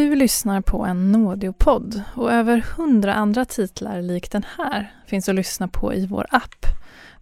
Du 0.00 0.14
lyssnar 0.14 0.60
på 0.60 0.84
en 0.84 1.12
Nådeopodd 1.12 2.02
och 2.14 2.32
över 2.32 2.64
hundra 2.76 3.14
andra 3.14 3.44
titlar 3.44 4.02
lik 4.02 4.30
den 4.30 4.44
här 4.58 4.94
finns 5.06 5.28
att 5.28 5.34
lyssna 5.34 5.68
på 5.68 5.94
i 5.94 6.06
vår 6.06 6.26
app, 6.30 6.66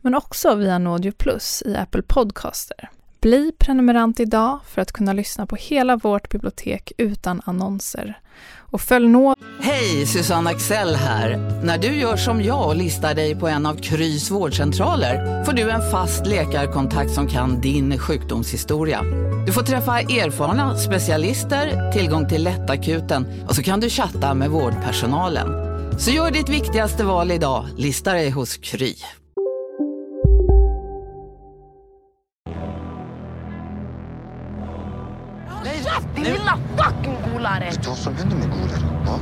men 0.00 0.14
också 0.14 0.54
via 0.54 0.78
Nådeo 0.78 1.12
Plus 1.12 1.62
i 1.66 1.76
Apple 1.76 2.02
Podcaster. 2.02 2.90
Bli 3.20 3.52
prenumerant 3.58 4.20
idag 4.20 4.60
för 4.68 4.82
att 4.82 4.92
kunna 4.92 5.12
lyssna 5.12 5.46
på 5.46 5.56
hela 5.56 5.96
vårt 5.96 6.30
bibliotek 6.30 6.92
utan 6.98 7.42
annonser. 7.44 8.20
Och 8.56 8.80
följ 8.80 9.08
nå... 9.08 9.34
Hej, 9.60 10.06
Susanne 10.06 10.50
Axel 10.50 10.94
här. 10.94 11.36
När 11.64 11.78
du 11.78 11.86
gör 11.86 12.16
som 12.16 12.42
jag 12.42 12.66
och 12.66 12.76
listar 12.76 13.14
dig 13.14 13.34
på 13.36 13.48
en 13.48 13.66
av 13.66 13.74
Krys 13.74 14.30
vårdcentraler 14.30 15.44
får 15.44 15.52
du 15.52 15.70
en 15.70 15.90
fast 15.90 16.26
läkarkontakt 16.26 17.10
som 17.10 17.28
kan 17.28 17.60
din 17.60 17.98
sjukdomshistoria. 17.98 19.02
Du 19.46 19.52
får 19.52 19.62
träffa 19.62 20.00
erfarna 20.00 20.76
specialister, 20.76 21.92
tillgång 21.92 22.28
till 22.28 22.44
lättakuten 22.44 23.26
och 23.48 23.54
så 23.54 23.62
kan 23.62 23.80
du 23.80 23.90
chatta 23.90 24.34
med 24.34 24.50
vårdpersonalen. 24.50 25.48
Så 25.98 26.10
gör 26.10 26.30
ditt 26.30 26.48
viktigaste 26.48 27.04
val 27.04 27.30
idag, 27.30 27.66
lista 27.76 28.12
dig 28.12 28.30
hos 28.30 28.56
Kry. 28.56 28.94
Din 36.14 36.24
lilla 36.24 36.58
fucking 36.76 37.16
golare! 37.32 37.64
Vet 37.64 37.82
du 37.82 37.88
vad 37.88 37.98
som 37.98 38.16
händer 38.16 38.36
med 38.36 38.50
golare? 38.50 38.80
Ja? 39.06 39.18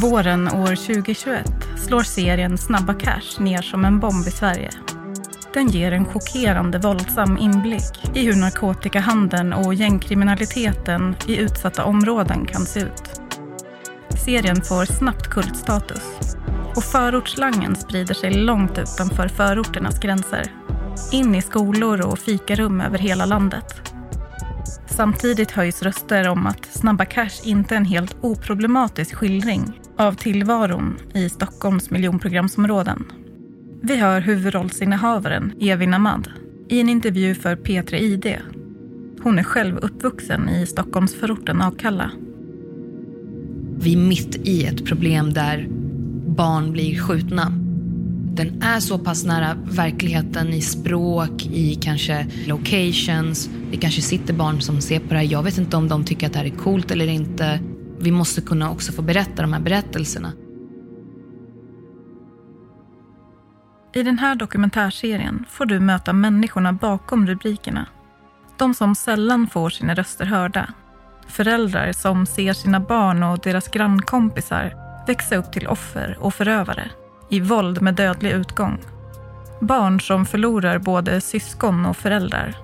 Våren 0.00 0.48
år 0.48 0.66
2021 0.66 1.44
slår 1.86 2.02
serien 2.02 2.58
Snabba 2.58 2.94
Cash 2.94 3.40
ner 3.40 3.62
som 3.62 3.84
en 3.84 4.00
bomb 4.00 4.26
i 4.26 4.30
Sverige. 4.30 4.70
Den 5.54 5.68
ger 5.68 5.92
en 5.92 6.04
chockerande 6.04 6.78
våldsam 6.78 7.38
inblick 7.38 8.10
i 8.14 8.26
hur 8.26 8.36
narkotikahandeln 8.36 9.52
och 9.52 9.74
gängkriminaliteten 9.74 11.16
i 11.26 11.36
utsatta 11.36 11.84
områden 11.84 12.46
kan 12.46 12.66
se 12.66 12.80
ut. 12.80 13.25
Serien 14.24 14.62
får 14.62 14.84
snabbt 14.84 15.30
kultstatus 15.30 16.36
och 16.76 16.84
förortsslangen 16.84 17.76
sprider 17.76 18.14
sig 18.14 18.34
långt 18.34 18.78
utanför 18.78 19.28
förorternas 19.28 20.00
gränser. 20.00 20.52
In 21.12 21.34
i 21.34 21.42
skolor 21.42 22.06
och 22.06 22.18
fikarum 22.18 22.80
över 22.80 22.98
hela 22.98 23.26
landet. 23.26 23.92
Samtidigt 24.86 25.50
höjs 25.50 25.82
röster 25.82 26.28
om 26.28 26.46
att 26.46 26.64
Snabba 26.64 27.04
Cash 27.04 27.40
inte 27.44 27.74
är 27.74 27.76
en 27.76 27.84
helt 27.84 28.16
oproblematisk 28.20 29.14
skildring 29.14 29.80
av 29.98 30.12
tillvaron 30.12 30.98
i 31.14 31.28
Stockholms 31.28 31.90
miljonprogramsområden. 31.90 33.12
Vi 33.82 33.96
hör 33.96 34.20
huvudrollsinnehavaren 34.20 35.52
Evin 35.60 35.94
Ahmad 35.94 36.30
i 36.68 36.80
en 36.80 36.88
intervju 36.88 37.34
för 37.34 37.56
P3 37.56 37.94
ID. 37.94 38.38
Hon 39.22 39.38
är 39.38 39.42
själv 39.42 39.76
uppvuxen 39.76 40.48
i 40.48 40.66
Stockholmsförorten 40.66 41.62
Akalla. 41.62 42.10
Vi 43.78 43.92
är 43.92 43.96
mitt 43.96 44.36
i 44.36 44.64
ett 44.64 44.86
problem 44.86 45.32
där 45.32 45.68
barn 46.26 46.72
blir 46.72 46.98
skjutna. 46.98 47.52
Den 48.36 48.62
är 48.62 48.80
så 48.80 48.98
pass 48.98 49.24
nära 49.24 49.54
verkligheten 49.54 50.52
i 50.52 50.60
språk, 50.60 51.46
i 51.46 51.74
kanske 51.74 52.26
locations. 52.46 53.50
Det 53.70 53.76
kanske 53.76 54.02
sitter 54.02 54.34
barn 54.34 54.60
som 54.60 54.80
ser 54.80 55.00
på 55.00 55.08
det 55.08 55.16
här. 55.16 55.32
Jag 55.32 55.42
vet 55.42 55.58
inte 55.58 55.76
om 55.76 55.88
de 55.88 56.04
tycker 56.04 56.26
att 56.26 56.32
det 56.32 56.38
här 56.38 56.46
är 56.46 56.50
coolt 56.50 56.90
eller 56.90 57.08
inte. 57.08 57.60
Vi 57.98 58.10
måste 58.10 58.40
kunna 58.40 58.70
också 58.70 58.92
få 58.92 59.02
berätta 59.02 59.42
de 59.42 59.52
här 59.52 59.60
berättelserna. 59.60 60.32
I 63.94 64.02
den 64.02 64.18
här 64.18 64.34
dokumentärserien 64.34 65.44
får 65.48 65.66
du 65.66 65.80
möta 65.80 66.12
människorna 66.12 66.72
bakom 66.72 67.26
rubrikerna. 67.26 67.86
De 68.58 68.74
som 68.74 68.94
sällan 68.94 69.46
får 69.46 69.70
sina 69.70 69.94
röster 69.94 70.24
hörda. 70.24 70.74
Föräldrar 71.28 71.92
som 71.92 72.26
ser 72.26 72.52
sina 72.52 72.80
barn 72.80 73.22
och 73.22 73.38
deras 73.38 73.68
grannkompisar 73.68 74.74
växa 75.06 75.36
upp 75.36 75.52
till 75.52 75.66
offer 75.66 76.16
och 76.20 76.34
förövare 76.34 76.90
i 77.30 77.40
våld 77.40 77.82
med 77.82 77.94
dödlig 77.94 78.30
utgång. 78.30 78.78
Barn 79.60 80.00
som 80.00 80.26
förlorar 80.26 80.78
både 80.78 81.20
syskon 81.20 81.86
och 81.86 81.96
föräldrar 81.96 82.56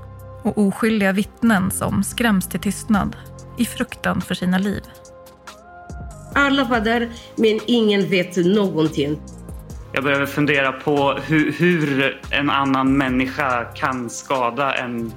och 0.42 0.58
oskyldiga 0.58 1.12
vittnen 1.12 1.70
som 1.70 2.04
skräms 2.04 2.48
till 2.48 2.60
tystnad 2.60 3.16
i 3.58 3.64
fruktan 3.64 4.20
för 4.20 4.34
sina 4.34 4.58
liv. 4.58 4.82
Alla 6.34 6.64
var 6.64 6.80
där, 6.80 7.10
men 7.36 7.60
ingen 7.66 8.08
vet 8.10 8.36
någonting. 8.36 9.20
Jag 9.92 10.04
började 10.04 10.26
fundera 10.26 10.72
på 10.72 11.18
hur, 11.26 11.52
hur 11.52 12.20
en 12.30 12.50
annan 12.50 12.96
människa 12.96 13.64
kan 13.64 14.10
skada 14.10 14.74
en, 14.74 15.12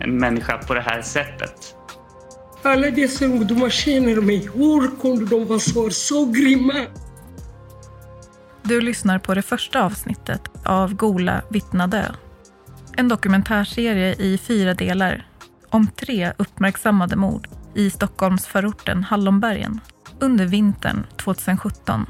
en 0.00 0.16
människa 0.16 0.58
på 0.58 0.74
det 0.74 0.80
här 0.80 1.02
sättet. 1.02 1.74
Alla 2.62 2.90
dessa 2.90 3.24
ungdomar 3.24 3.70
känner 3.70 4.20
mig. 4.20 4.50
Hur 4.54 5.00
kunde 5.00 5.24
de 5.24 5.44
vara 5.44 5.58
så, 5.58 5.90
så 5.90 6.26
grymma? 6.26 6.86
Du 8.62 8.80
lyssnar 8.80 9.18
på 9.18 9.34
det 9.34 9.42
första 9.42 9.84
avsnittet 9.84 10.42
av 10.64 10.94
Gola 10.94 11.42
vittnadö. 11.50 12.04
En 12.96 13.08
dokumentärserie 13.08 14.14
i 14.14 14.38
fyra 14.38 14.74
delar 14.74 15.26
om 15.70 15.86
tre 15.86 16.32
uppmärksammade 16.36 17.16
mord 17.16 17.48
i 17.74 17.90
Stockholmsförorten 17.90 19.04
Hallonbergen 19.04 19.80
under 20.20 20.46
vintern 20.46 21.06
2017. 21.16 22.06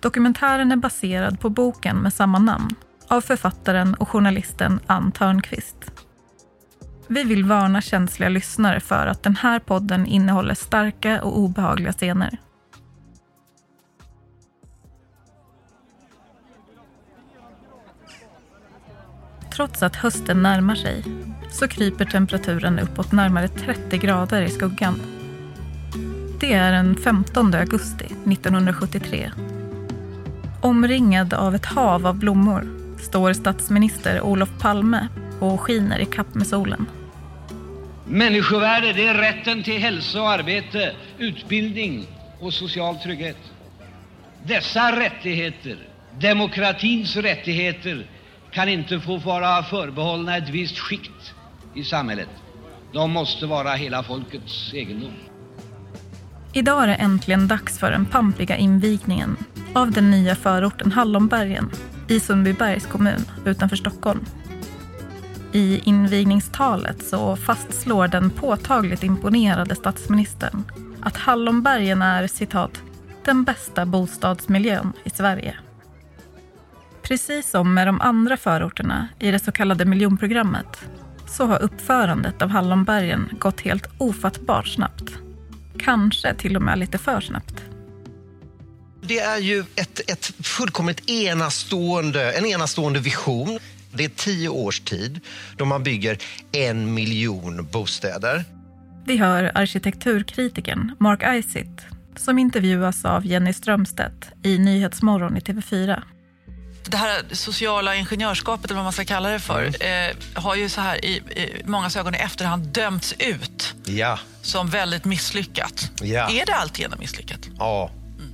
Dokumentären 0.00 0.72
är 0.72 0.76
baserad 0.76 1.40
på 1.40 1.50
boken 1.50 1.96
med 1.96 2.14
samma 2.14 2.38
namn 2.38 2.74
av 3.08 3.20
författaren 3.20 3.94
och 3.94 4.08
journalisten 4.08 4.80
Ann 4.86 5.12
Törnqvist. 5.12 5.76
Vi 7.12 7.24
vill 7.24 7.44
varna 7.44 7.80
känsliga 7.80 8.28
lyssnare 8.28 8.80
för 8.80 9.06
att 9.06 9.22
den 9.22 9.36
här 9.36 9.58
podden 9.58 10.06
innehåller 10.06 10.54
starka 10.54 11.22
och 11.22 11.38
obehagliga 11.38 11.92
scener. 11.92 12.38
Trots 19.54 19.82
att 19.82 19.96
hösten 19.96 20.42
närmar 20.42 20.74
sig 20.74 21.04
så 21.50 21.68
kryper 21.68 22.04
temperaturen 22.04 22.78
uppåt 22.78 23.12
närmare 23.12 23.48
30 23.48 23.98
grader 23.98 24.42
i 24.42 24.48
skuggan. 24.48 25.00
Det 26.40 26.52
är 26.52 26.72
den 26.72 26.96
15 26.96 27.54
augusti 27.54 28.04
1973. 28.04 29.32
Omringad 30.60 31.34
av 31.34 31.54
ett 31.54 31.66
hav 31.66 32.06
av 32.06 32.18
blommor 32.18 32.68
står 33.00 33.32
statsminister 33.32 34.20
Olof 34.20 34.50
Palme 34.60 35.08
och 35.40 35.60
skiner 35.60 35.98
i 35.98 36.06
kapp 36.06 36.34
med 36.34 36.46
solen. 36.46 36.86
Människovärde, 38.12 38.92
det 38.92 39.06
är 39.06 39.14
rätten 39.14 39.62
till 39.62 39.78
hälsa 39.78 40.22
och 40.22 40.30
arbete, 40.30 40.92
utbildning 41.18 42.06
och 42.40 42.54
social 42.54 42.96
trygghet. 42.96 43.36
Dessa 44.44 45.00
rättigheter, 45.00 45.76
demokratins 46.20 47.16
rättigheter, 47.16 48.06
kan 48.50 48.68
inte 48.68 49.00
få 49.00 49.16
vara 49.16 49.62
förbehållna 49.62 50.36
ett 50.36 50.48
visst 50.48 50.78
skikt 50.78 51.34
i 51.74 51.84
samhället. 51.84 52.28
De 52.92 53.10
måste 53.10 53.46
vara 53.46 53.72
hela 53.72 54.02
folkets 54.02 54.74
egendom. 54.74 55.14
Idag 56.52 56.82
är 56.82 56.86
det 56.86 56.94
äntligen 56.94 57.48
dags 57.48 57.78
för 57.78 57.90
den 57.90 58.06
pampiga 58.06 58.56
invigningen 58.56 59.36
av 59.74 59.90
den 59.90 60.10
nya 60.10 60.34
förorten 60.34 60.92
Hallonbergen 60.92 61.70
i 62.08 62.20
Sundbybergs 62.20 62.86
kommun 62.86 63.24
utanför 63.44 63.76
Stockholm. 63.76 64.24
I 65.54 65.80
invigningstalet 65.84 67.02
så 67.06 67.36
fastslår 67.36 68.08
den 68.08 68.30
påtagligt 68.30 69.02
imponerade 69.02 69.74
statsministern 69.74 70.64
att 71.02 71.16
Hallonbergen 71.16 72.02
är 72.02 72.26
citat 72.26 72.82
den 73.24 73.44
bästa 73.44 73.86
bostadsmiljön 73.86 74.92
i 75.04 75.10
Sverige. 75.10 75.56
Precis 77.02 77.50
som 77.50 77.74
med 77.74 77.88
de 77.88 78.00
andra 78.00 78.36
förorterna 78.36 79.08
i 79.18 79.30
det 79.30 79.38
så 79.38 79.52
kallade 79.52 79.84
miljonprogrammet 79.84 80.84
så 81.28 81.46
har 81.46 81.62
uppförandet 81.62 82.42
av 82.42 82.48
Hallonbergen 82.48 83.28
gått 83.40 83.60
helt 83.60 83.88
ofattbart 83.98 84.68
snabbt. 84.68 85.12
Kanske 85.78 86.34
till 86.34 86.56
och 86.56 86.62
med 86.62 86.78
lite 86.78 86.98
för 86.98 87.20
snabbt. 87.20 87.54
Det 89.00 89.18
är 89.18 89.38
ju 89.38 89.64
ett, 89.74 90.00
ett 90.10 90.24
fullkomligt 90.46 91.10
enastående, 91.10 92.32
en 92.32 92.46
enastående 92.46 93.00
vision. 93.00 93.58
Det 93.92 94.04
är 94.04 94.08
tio 94.08 94.48
års 94.48 94.80
tid 94.80 95.20
då 95.56 95.64
man 95.64 95.82
bygger 95.82 96.18
en 96.52 96.94
miljon 96.94 97.68
bostäder. 97.72 98.44
Vi 99.06 99.16
hör 99.16 99.52
arkitekturkritiken 99.54 100.96
Mark 101.00 101.22
Isitt 101.38 101.80
som 102.16 102.38
intervjuas 102.38 103.04
av 103.04 103.26
Jenny 103.26 103.52
Strömstedt 103.52 104.24
i 104.42 104.58
Nyhetsmorgon 104.58 105.36
i 105.36 105.40
TV4. 105.40 106.02
Det 106.88 106.96
här 106.96 107.22
sociala 107.32 107.96
ingenjörskapet, 107.96 108.64
eller 108.64 108.74
vad 108.74 108.84
man 108.84 108.92
ska 108.92 109.04
kalla 109.04 109.28
det 109.28 109.38
för, 109.40 109.64
eh, 109.64 110.14
har 110.34 110.54
ju 110.56 110.68
så 110.68 110.80
här 110.80 111.04
i, 111.04 111.16
i 111.16 111.62
många 111.64 111.90
ögon 111.98 112.14
i 112.14 112.18
efterhand 112.18 112.66
dömts 112.66 113.14
ut 113.18 113.74
Ja. 113.84 114.18
som 114.42 114.68
väldigt 114.68 115.04
misslyckat. 115.04 115.90
Ja. 116.02 116.30
Är 116.30 116.46
det 116.46 116.54
alltigenom 116.54 116.98
misslyckat? 116.98 117.40
Ja. 117.58 117.90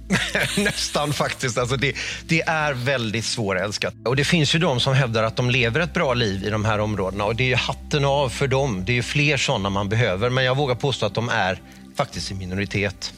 Nästan 0.58 1.12
faktiskt. 1.12 1.58
Alltså 1.58 1.76
det, 1.76 1.96
det 2.28 2.42
är 2.42 2.74
väldigt 2.74 3.24
svårälskat. 3.24 3.94
Och 4.04 4.16
det 4.16 4.24
finns 4.24 4.54
ju 4.54 4.58
de 4.58 4.80
som 4.80 4.94
hävdar 4.94 5.22
att 5.22 5.36
de 5.36 5.50
lever 5.50 5.80
ett 5.80 5.94
bra 5.94 6.14
liv 6.14 6.44
i 6.44 6.50
de 6.50 6.64
här 6.64 6.78
områdena 6.78 7.24
och 7.24 7.36
det 7.36 7.44
är 7.44 7.48
ju 7.48 7.54
hatten 7.54 8.04
av 8.04 8.28
för 8.28 8.46
dem. 8.46 8.82
Det 8.86 8.92
är 8.92 8.96
ju 8.96 9.02
fler 9.02 9.36
sådana 9.36 9.70
man 9.70 9.88
behöver, 9.88 10.30
men 10.30 10.44
jag 10.44 10.56
vågar 10.56 10.74
påstå 10.74 11.06
att 11.06 11.14
de 11.14 11.28
är 11.28 11.60
faktiskt 11.96 12.30
i 12.30 12.34
minoritet. 12.34 13.14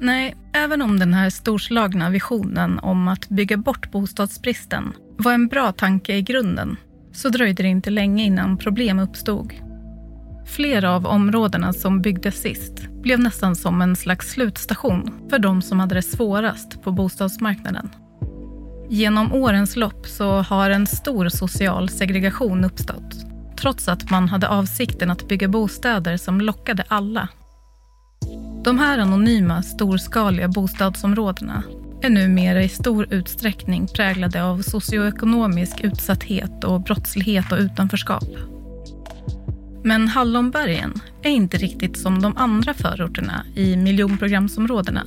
Nej, 0.00 0.36
även 0.52 0.82
om 0.82 0.98
den 0.98 1.14
här 1.14 1.30
storslagna 1.30 2.10
visionen 2.10 2.78
om 2.78 3.08
att 3.08 3.28
bygga 3.28 3.56
bort 3.56 3.90
bostadsbristen 3.90 4.92
var 5.16 5.32
en 5.32 5.48
bra 5.48 5.72
tanke 5.72 6.14
i 6.14 6.22
grunden 6.22 6.76
så 7.12 7.28
dröjde 7.28 7.62
det 7.62 7.68
inte 7.68 7.90
länge 7.90 8.24
innan 8.24 8.58
problem 8.58 8.98
uppstod. 8.98 9.52
Flera 10.46 10.94
av 10.94 11.06
områdena 11.06 11.72
som 11.72 12.02
byggdes 12.02 12.40
sist 12.40 12.88
blev 12.88 13.20
nästan 13.20 13.56
som 13.56 13.82
en 13.82 13.96
slags 13.96 14.30
slutstation 14.30 15.28
för 15.30 15.38
de 15.38 15.62
som 15.62 15.80
hade 15.80 15.94
det 15.94 16.02
svårast 16.02 16.82
på 16.82 16.92
bostadsmarknaden. 16.92 17.90
Genom 18.88 19.32
årens 19.32 19.76
lopp 19.76 20.06
så 20.06 20.42
har 20.42 20.70
en 20.70 20.86
stor 20.86 21.28
social 21.28 21.88
segregation 21.88 22.64
uppstått 22.64 23.34
trots 23.64 23.88
att 23.88 24.10
man 24.10 24.28
hade 24.28 24.48
avsikten 24.48 25.10
att 25.10 25.28
bygga 25.28 25.48
bostäder 25.48 26.16
som 26.16 26.40
lockade 26.40 26.84
alla. 26.88 27.28
De 28.64 28.78
här 28.78 28.98
anonyma, 28.98 29.62
storskaliga 29.62 30.48
bostadsområdena 30.48 31.62
är 32.02 32.10
numera 32.10 32.62
i 32.62 32.68
stor 32.68 33.06
utsträckning 33.10 33.86
präglade 33.86 34.44
av 34.44 34.62
socioekonomisk 34.62 35.80
utsatthet 35.80 36.64
och 36.64 36.80
brottslighet 36.80 37.52
och 37.52 37.58
utanförskap. 37.58 38.53
Men 39.86 40.08
Hallonbergen 40.08 40.94
är 41.22 41.30
inte 41.30 41.56
riktigt 41.56 41.98
som 41.98 42.22
de 42.22 42.36
andra 42.36 42.74
förorterna 42.74 43.46
i 43.54 43.76
miljonprogramsområdena. 43.76 45.06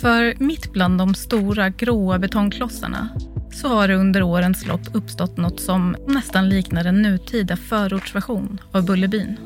För 0.00 0.34
mitt 0.38 0.72
bland 0.72 0.98
de 0.98 1.14
stora 1.14 1.68
gråa 1.68 2.18
betongklossarna 2.18 3.08
så 3.52 3.68
har 3.68 3.88
det 3.88 3.94
under 3.94 4.22
årens 4.22 4.66
lopp 4.66 4.80
uppstått 4.92 5.36
något 5.36 5.60
som 5.60 5.96
nästan 6.08 6.48
liknar 6.48 6.84
en 6.84 7.02
nutida 7.02 7.56
förortsversion 7.56 8.60
av 8.72 8.84
Bullerbyn. 8.84 9.36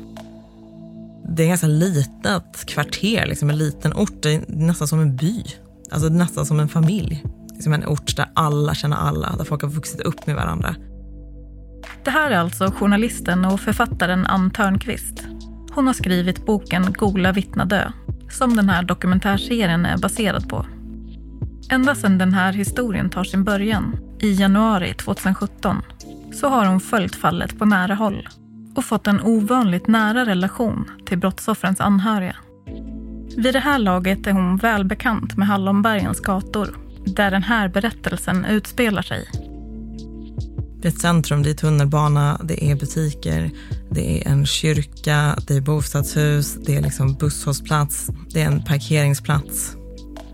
Det 1.35 1.43
är 1.43 1.45
ett 1.45 1.49
ganska 1.49 1.67
litet 1.67 2.65
kvarter, 2.65 3.25
liksom 3.25 3.49
en 3.49 3.57
liten 3.57 3.93
ort. 3.93 4.23
Det 4.23 4.33
är 4.33 4.43
nästan 4.47 4.87
som 4.87 4.99
en 4.99 5.15
by. 5.15 5.43
Alltså 5.91 6.09
nästan 6.09 6.45
som 6.45 6.59
en 6.59 6.69
familj. 6.69 7.23
Liksom 7.53 7.73
en 7.73 7.85
ort 7.85 8.15
där 8.15 8.29
alla 8.33 8.75
känner 8.75 8.97
alla, 8.97 9.35
där 9.37 9.45
folk 9.45 9.61
har 9.61 9.69
vuxit 9.69 10.01
upp 10.01 10.27
med 10.27 10.35
varandra. 10.35 10.75
Det 12.03 12.11
här 12.11 12.31
är 12.31 12.37
alltså 12.37 12.71
journalisten 12.71 13.45
och 13.45 13.59
författaren 13.59 14.25
Ann 14.25 14.51
Törnqvist. 14.51 15.27
Hon 15.71 15.87
har 15.87 15.93
skrivit 15.93 16.45
boken 16.45 16.93
Gola 16.93 17.31
vittna 17.31 17.65
dö, 17.65 17.91
som 18.29 18.55
den 18.55 18.69
här 18.69 18.83
dokumentärserien 18.83 19.85
är 19.85 19.97
baserad 19.97 20.49
på. 20.49 20.65
Ända 21.71 21.95
sedan 21.95 22.17
den 22.17 22.33
här 22.33 22.53
historien 22.53 23.09
tar 23.09 23.23
sin 23.23 23.43
början, 23.43 23.97
i 24.19 24.33
januari 24.33 24.93
2017, 24.93 25.81
så 26.33 26.47
har 26.47 26.65
hon 26.65 26.79
följt 26.79 27.15
fallet 27.15 27.59
på 27.59 27.65
nära 27.65 27.95
håll 27.95 28.27
och 28.75 28.85
fått 28.85 29.07
en 29.07 29.21
ovanligt 29.21 29.87
nära 29.87 30.25
relation 30.25 30.91
till 31.05 31.17
brottsoffrens 31.17 31.81
anhöriga. 31.81 32.35
Vid 33.37 33.53
det 33.53 33.59
här 33.59 33.79
laget 33.79 34.27
är 34.27 34.31
hon 34.31 34.57
välbekant 34.57 35.37
med 35.37 35.47
Hallonbergens 35.47 36.19
gator, 36.19 36.77
där 37.05 37.31
den 37.31 37.43
här 37.43 37.67
berättelsen 37.67 38.45
utspelar 38.45 39.01
sig. 39.01 39.48
Det 40.81 40.87
är 40.87 40.91
ett 40.91 41.01
centrum, 41.01 41.43
det 41.43 41.49
är 41.49 41.53
tunnelbana, 41.53 42.39
det 42.43 42.71
är 42.71 42.75
butiker, 42.75 43.51
det 43.91 44.17
är 44.17 44.31
en 44.31 44.45
kyrka, 44.45 45.35
det 45.47 45.55
är 45.55 45.61
bostadshus, 45.61 46.57
det 46.65 46.75
är 46.75 46.81
liksom 46.81 47.13
busshållplats, 47.13 48.09
det 48.33 48.41
är 48.41 48.45
en 48.45 48.63
parkeringsplats. 48.63 49.75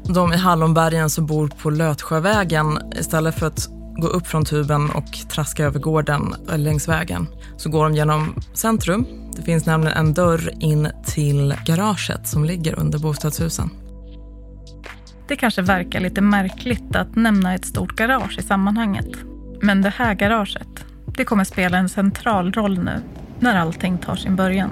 De 0.07 0.33
i 0.33 0.37
Hallonbergen 0.37 1.09
som 1.09 1.25
bor 1.25 1.47
på 1.47 1.69
Lötsjövägen, 1.69 2.79
istället 2.99 3.39
för 3.39 3.47
att 3.47 3.69
gå 3.97 4.07
upp 4.07 4.27
från 4.27 4.45
tuben 4.45 4.89
och 4.89 5.13
traska 5.29 5.65
över 5.65 5.79
gården 5.79 6.35
längs 6.55 6.87
vägen, 6.87 7.27
så 7.57 7.69
går 7.69 7.83
de 7.83 7.95
genom 7.95 8.41
centrum. 8.53 9.05
Det 9.35 9.41
finns 9.41 9.65
nämligen 9.65 9.97
en 9.97 10.13
dörr 10.13 10.53
in 10.59 10.91
till 11.05 11.55
garaget 11.65 12.27
som 12.27 12.45
ligger 12.45 12.79
under 12.79 12.99
bostadshusen. 12.99 13.69
Det 15.27 15.35
kanske 15.35 15.61
verkar 15.61 15.99
lite 15.99 16.21
märkligt 16.21 16.95
att 16.95 17.15
nämna 17.15 17.55
ett 17.55 17.65
stort 17.65 17.95
garage 17.95 18.39
i 18.39 18.41
sammanhanget. 18.41 19.07
Men 19.61 19.81
det 19.81 19.89
här 19.89 20.13
garaget, 20.13 20.85
det 21.05 21.25
kommer 21.25 21.43
spela 21.43 21.77
en 21.77 21.89
central 21.89 22.51
roll 22.51 22.79
nu 22.79 23.01
när 23.39 23.55
allting 23.55 23.97
tar 23.97 24.15
sin 24.15 24.35
början. 24.35 24.71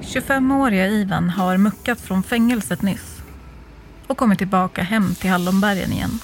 –25-åriga 0.00 0.88
Ivan 0.88 1.30
har 1.30 1.56
muckat 1.56 2.00
från 2.00 2.22
fängelset 2.22 2.82
nyss 2.82 3.22
och 4.06 4.16
kommit 4.16 4.38
tillbaka 4.38 4.82
hem 4.82 5.14
till 5.14 5.30
Hallonbergen 5.30 5.92
igen. 5.92 6.18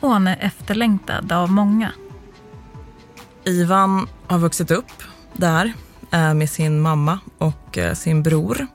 Och 0.00 0.10
han 0.10 0.26
är 0.26 0.36
efterlängtad 0.40 1.32
av 1.32 1.50
många. 1.50 1.92
Ivan 3.44 4.08
har 4.26 4.38
vuxit 4.38 4.70
upp 4.70 5.02
där 5.32 5.72
eh, 6.10 6.34
med 6.34 6.50
sin 6.50 6.80
mamma 6.80 7.18
och 7.38 7.78
eh, 7.78 7.94
sin 7.94 8.22
bror 8.22 8.66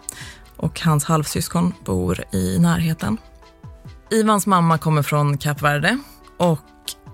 och 0.58 0.82
hans 0.82 1.06
halvsyskon 1.06 1.74
bor 1.86 2.24
i 2.32 2.60
närheten. 2.60 3.18
Ivans 4.12 4.48
mamma 4.48 4.78
kommer 4.78 5.02
från 5.02 5.38
Kap 5.38 5.62
Verde 5.62 5.98
och 6.38 6.60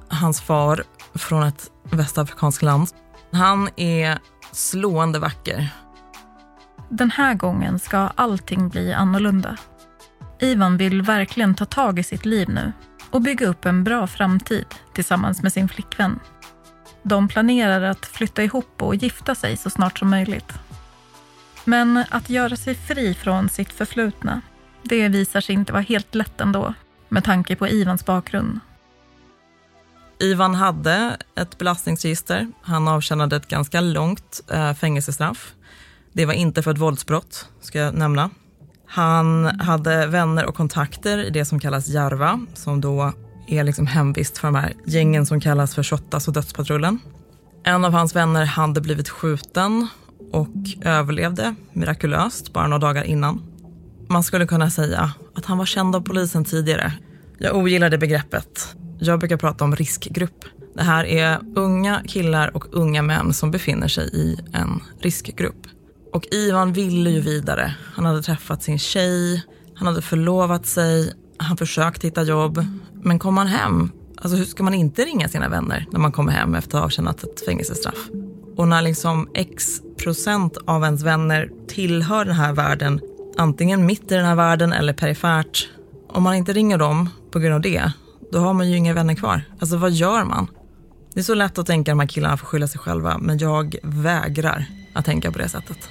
hans 0.07 0.42
far 0.42 0.84
från 1.16 1.44
ett 1.44 1.72
västafrikanskt 1.84 2.62
land. 2.62 2.88
Han 3.31 3.69
är 3.75 4.19
slående 4.51 5.19
vacker. 5.19 5.69
Den 6.90 7.12
här 7.12 7.34
gången 7.34 7.80
ska 7.80 7.98
allting 7.98 8.69
bli 8.69 8.94
annorlunda. 8.94 9.57
Ivan 10.40 10.78
vill 10.78 11.01
verkligen 11.01 11.56
ta 11.56 11.66
tag 11.66 12.00
i 12.00 12.04
sitt 12.04 12.25
liv 12.25 12.50
nu 12.50 12.72
och 13.10 13.22
bygga 13.22 13.48
upp 13.48 13.66
en 13.66 13.84
bra 13.84 14.07
framtid 14.07 14.66
tillsammans 14.94 15.44
med 15.44 15.54
sin 15.54 15.69
flickvän. 15.69 16.19
De 17.04 17.28
planerar 17.28 17.81
att 17.81 18.06
flytta 18.06 18.44
ihop 18.44 18.81
och 18.81 18.95
gifta 18.95 19.36
sig 19.36 19.57
så 19.57 19.69
snart 19.69 20.00
som 20.00 20.10
möjligt. 20.10 20.54
Men 21.65 22.04
att 22.10 22.30
göra 22.30 22.56
sig 22.56 22.75
fri 22.75 23.13
från 23.13 23.50
sitt 23.50 23.74
förflutna, 23.74 24.42
det 24.83 25.07
visar 25.07 25.42
sig 25.42 25.56
inte 25.56 25.74
vara 25.74 25.83
helt 25.83 26.15
lätt 26.15 26.42
ändå, 26.42 26.74
med 27.10 27.24
tanke 27.24 27.56
på 27.56 27.68
Ivans 27.68 28.06
bakgrund. 28.06 28.60
Ivan 30.19 30.56
hade 30.56 31.18
ett 31.36 31.57
belastningsregister. 31.57 32.51
Han 32.62 32.88
avtjänade 32.88 33.36
ett 33.36 33.48
ganska 33.48 33.81
långt 33.81 34.42
eh, 34.51 34.74
fängelsestraff. 34.74 35.54
Det 36.13 36.25
var 36.25 36.33
inte 36.33 36.63
för 36.63 36.71
ett 36.71 36.77
våldsbrott, 36.77 37.50
ska 37.62 37.80
jag 37.80 37.94
nämna. 37.94 38.30
Han 38.88 39.45
hade 39.45 40.07
vänner 40.07 40.45
och 40.45 40.56
kontakter 40.56 41.23
i 41.23 41.30
det 41.30 41.45
som 41.45 41.59
kallas 41.59 41.87
Järva, 41.87 42.40
som 42.54 42.81
då 42.81 43.14
är 43.47 43.64
liksom 43.64 43.87
hemvist 43.87 44.37
för 44.37 44.47
de 44.47 44.56
här 44.56 44.73
gängen 44.85 45.26
som 45.26 45.42
kallas 45.42 45.76
för 45.76 45.83
Shottaz 45.83 46.28
och 46.28 46.33
Dödspatrullen. 46.33 46.99
En 47.64 47.85
av 47.85 47.92
hans 47.92 48.16
vänner 48.16 48.45
hade 48.45 48.81
blivit 48.81 49.09
skjuten 49.09 49.87
och 50.31 50.56
överlevde 50.81 51.56
mirakulöst 51.73 52.53
bara 52.53 52.68
några 52.68 52.87
dagar 52.87 53.03
innan. 53.03 53.42
Man 54.07 54.23
skulle 54.23 54.45
kunna 54.45 54.69
säga 54.69 55.13
att 55.35 55.45
han 55.45 55.57
var 55.57 55.65
känd 55.65 55.95
av 55.95 56.01
polisen 56.01 56.45
tidigare. 56.45 56.94
Jag 57.37 57.56
ogillar 57.56 57.89
det 57.89 57.97
begreppet. 57.97 58.75
Jag 58.99 59.19
brukar 59.19 59.37
prata 59.37 59.63
om 59.63 59.75
riskgrupp. 59.75 60.45
Det 60.75 60.83
här 60.83 61.06
är 61.06 61.39
unga 61.56 62.01
killar 62.07 62.56
och 62.56 62.65
unga 62.71 63.01
män 63.01 63.33
som 63.33 63.51
befinner 63.51 63.87
sig 63.87 64.09
i 64.13 64.37
en 64.53 64.81
riskgrupp. 64.99 65.68
Och 66.13 66.25
Ivan 66.31 66.73
ville 66.73 67.09
ju 67.09 67.21
vidare. 67.21 67.75
Han 67.94 68.06
hade 68.06 68.21
träffat 68.21 68.63
sin 68.63 68.80
tjej, 68.80 69.44
han 69.75 69.87
hade 69.87 70.01
förlovat 70.01 70.65
sig, 70.65 71.13
han 71.37 71.57
försökte 71.57 72.07
hitta 72.07 72.23
jobb. 72.23 72.65
Men 73.03 73.19
kom 73.19 73.37
han 73.37 73.47
hem, 73.47 73.92
alltså 74.18 74.37
hur 74.37 74.45
ska 74.45 74.63
man 74.63 74.73
inte 74.73 75.06
ringa 75.06 75.30
sina 75.30 75.49
vänner 75.49 75.85
när 75.92 75.99
man 75.99 76.11
kommer 76.11 76.31
hem 76.31 76.56
efter 76.56 76.77
att 76.77 76.81
ha 76.81 76.85
avtjänat 76.85 77.23
ett 77.23 77.45
fängelsestraff? 77.45 78.09
Och 78.56 78.68
när 78.68 78.81
liksom 78.81 79.30
x 79.33 79.81
procent 79.97 80.57
av 80.66 80.83
ens 80.83 81.04
vänner 81.04 81.50
tillhör 81.68 82.26
den 82.26 82.35
här 82.35 82.54
världen, 82.54 83.02
antingen 83.38 83.85
mitt 83.85 84.12
i 84.12 84.16
den 84.16 84.26
här 84.26 84.35
världen 84.35 84.73
eller 84.73 84.94
perifert, 84.94 85.69
om 86.09 86.23
man 86.23 86.35
inte 86.35 86.54
ringer 86.54 86.78
dem 86.78 87.09
på 87.31 87.40
grund 87.40 87.56
av 87.56 87.62
det, 87.62 87.92
då 88.31 88.40
har 88.40 88.54
man 88.54 88.69
ju 88.69 88.78
inga 88.78 88.94
vänner 88.94 89.16
kvar. 89.16 89.42
Alltså 89.59 89.78
vad 89.78 89.92
gör 89.92 90.23
man? 90.23 90.47
Det 91.14 91.19
är 91.19 91.23
så 91.23 91.33
lätt 91.33 91.57
att 91.57 91.66
tänka 91.68 91.92
att 91.92 91.97
de 91.97 92.00
här 92.00 92.07
killarna 92.07 92.38
får 92.38 92.47
skylla 92.47 92.68
sig 92.68 92.80
själva, 92.80 93.18
men 93.18 93.38
jag 93.38 93.76
vägrar 93.83 94.66
att 94.94 95.06
tänka 95.06 95.31
på 95.31 95.38
det 95.38 95.50
sättet. 95.50 95.90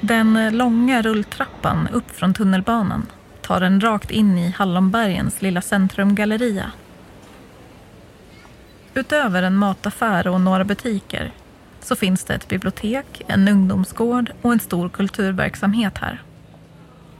Den 0.00 0.56
långa 0.56 1.02
rulltrappan 1.02 1.88
upp 1.92 2.10
från 2.10 2.34
tunnelbanan 2.34 3.06
tar 3.42 3.60
en 3.60 3.80
rakt 3.80 4.10
in 4.10 4.38
i 4.38 4.50
Hallonbergens 4.50 5.42
lilla 5.42 5.62
centrumgalleria. 5.62 6.72
Utöver 8.98 9.42
en 9.42 9.56
mataffär 9.56 10.28
och 10.28 10.40
några 10.40 10.64
butiker 10.64 11.32
så 11.80 11.96
finns 11.96 12.24
det 12.24 12.34
ett 12.34 12.48
bibliotek, 12.48 13.22
en 13.26 13.48
ungdomsgård 13.48 14.32
och 14.42 14.52
en 14.52 14.60
stor 14.60 14.88
kulturverksamhet 14.88 15.98
här. 15.98 16.22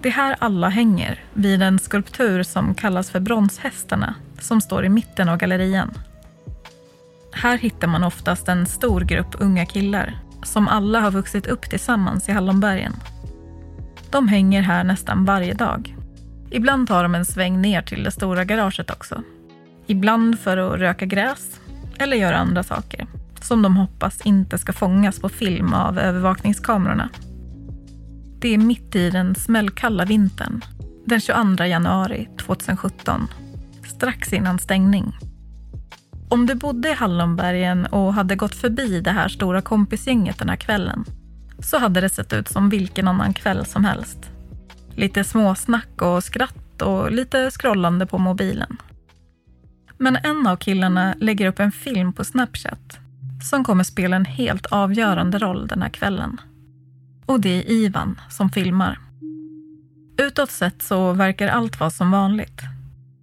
Det 0.01 0.09
är 0.09 0.13
här 0.13 0.37
alla 0.39 0.69
hänger, 0.69 1.25
vid 1.33 1.63
en 1.63 1.79
skulptur 1.79 2.43
som 2.43 2.75
kallas 2.75 3.11
för 3.11 3.21
Bronshästarna 3.21 4.15
som 4.41 4.61
står 4.61 4.85
i 4.85 4.89
mitten 4.89 5.29
av 5.29 5.39
gallerian. 5.39 5.91
Här 7.33 7.59
hittar 7.59 7.89
man 7.89 8.05
oftast 8.05 8.49
en 8.49 8.67
stor 8.67 9.01
grupp 9.01 9.37
unga 9.39 9.67
killar 9.67 10.19
som 10.43 10.69
alla 10.69 11.01
har 11.01 11.11
vuxit 11.11 11.47
upp 11.47 11.71
tillsammans 11.71 12.29
i 12.29 12.33
Hallonbergen. 12.33 12.93
De 14.11 14.29
hänger 14.29 14.63
här 14.63 14.85
nästan 14.85 15.25
varje 15.25 15.55
dag. 15.55 15.97
Ibland 16.51 16.89
tar 16.89 17.03
de 17.03 17.15
en 17.15 17.25
sväng 17.25 17.61
ner 17.61 17.83
till 17.83 18.05
det 18.05 18.11
stora 18.11 18.45
garaget 18.45 18.91
också. 18.91 19.23
Ibland 19.87 20.39
för 20.39 20.57
att 20.57 20.81
röka 20.81 21.07
gräs 21.07 21.58
eller 21.99 22.17
göra 22.17 22.37
andra 22.37 22.63
saker 22.63 23.07
som 23.45 23.63
de 23.63 23.77
hoppas 23.77 24.21
inte 24.21 24.59
ska 24.59 24.73
fångas 24.73 25.21
på 25.21 25.29
film 25.29 25.75
av 25.75 25.99
övervakningskamerorna. 25.99 27.09
Det 28.41 28.55
är 28.55 28.59
mitt 28.59 28.97
i 28.97 29.11
den 29.11 29.35
smällkalla 29.35 30.05
vintern, 30.05 30.65
den 31.07 31.21
22 31.21 31.65
januari 31.65 32.29
2017, 32.47 33.29
strax 33.87 34.33
innan 34.33 34.59
stängning. 34.59 35.19
Om 36.29 36.47
du 36.47 36.55
bodde 36.55 36.91
i 36.91 36.95
Hallonbergen 36.95 37.87
och 37.87 38.15
hade 38.15 38.37
gått 38.37 38.55
förbi 38.55 39.01
det 39.01 39.11
här 39.11 39.29
stora 39.29 39.63
kompisgänget 39.63 40.39
den 40.39 40.49
här 40.49 40.57
kvällen 40.57 41.05
så 41.59 41.79
hade 41.79 42.01
det 42.01 42.09
sett 42.09 42.33
ut 42.33 42.49
som 42.49 42.69
vilken 42.69 43.09
annan 43.09 43.35
kväll 43.35 43.67
som 43.67 43.85
helst. 43.85 44.31
Lite 44.95 45.25
småsnack 45.25 46.03
och 46.03 46.25
skratt 46.25 46.83
och 46.83 47.13
lite 47.13 47.51
scrollande 47.51 48.07
på 48.07 48.19
mobilen. 48.19 48.77
Men 49.99 50.17
en 50.17 50.47
av 50.47 50.57
killarna 50.57 51.15
lägger 51.21 51.47
upp 51.47 51.61
en 51.61 51.73
film 51.73 52.13
på 52.13 52.25
Snapchat 52.25 52.99
som 53.51 53.65
kommer 53.65 53.85
spela 53.85 54.17
en 54.17 54.25
helt 54.25 54.67
avgörande 54.67 55.39
roll 55.39 55.67
den 55.67 55.83
här 55.83 55.89
kvällen. 55.89 56.41
Och 57.27 57.41
det 57.41 57.49
är 57.49 57.71
Ivan 57.71 58.21
som 58.31 58.51
filmar. 58.51 58.99
Utåt 60.19 60.51
sett 60.51 60.83
så 60.83 61.13
verkar 61.13 61.49
allt 61.49 61.81
vara 61.81 61.91
som 61.91 62.11
vanligt. 62.11 62.61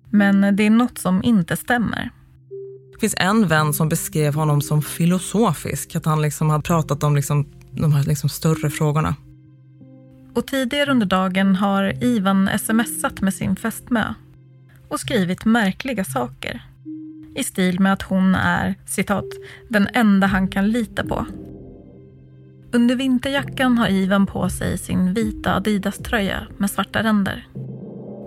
Men 0.09 0.55
det 0.55 0.63
är 0.63 0.69
något 0.69 0.97
som 0.97 1.23
inte 1.23 1.57
stämmer. 1.57 2.09
Det 2.93 2.99
finns 2.99 3.15
en 3.17 3.47
vän 3.47 3.73
som 3.73 3.89
beskrev 3.89 4.35
honom 4.35 4.61
som 4.61 4.81
filosofisk, 4.81 5.95
att 5.95 6.05
han 6.05 6.21
liksom 6.21 6.49
hade 6.49 6.63
pratat 6.63 7.03
om 7.03 7.15
liksom, 7.15 7.49
de 7.71 7.93
här 7.93 8.03
liksom 8.03 8.29
större 8.29 8.69
frågorna. 8.69 9.15
Och 10.35 10.47
tidigare 10.47 10.91
under 10.91 11.05
dagen 11.05 11.55
har 11.55 12.03
Ivan 12.03 12.49
smsat 12.59 13.21
med 13.21 13.33
sin 13.33 13.55
fästmö 13.55 14.13
och 14.95 14.99
skrivit 14.99 15.45
märkliga 15.45 16.03
saker. 16.03 16.61
I 17.35 17.43
stil 17.43 17.79
med 17.79 17.93
att 17.93 18.01
hon 18.01 18.35
är, 18.35 18.75
citat, 18.85 19.25
den 19.69 19.87
enda 19.93 20.27
han 20.27 20.47
kan 20.47 20.69
lita 20.69 21.03
på. 21.03 21.25
Under 22.71 22.95
vinterjackan 22.95 23.77
har 23.77 23.87
Ivan 23.87 24.25
på 24.25 24.49
sig 24.49 24.77
sin 24.77 25.13
vita 25.13 25.55
Adidas-tröja 25.55 26.47
med 26.57 26.71
svarta 26.71 27.03
ränder. 27.03 27.47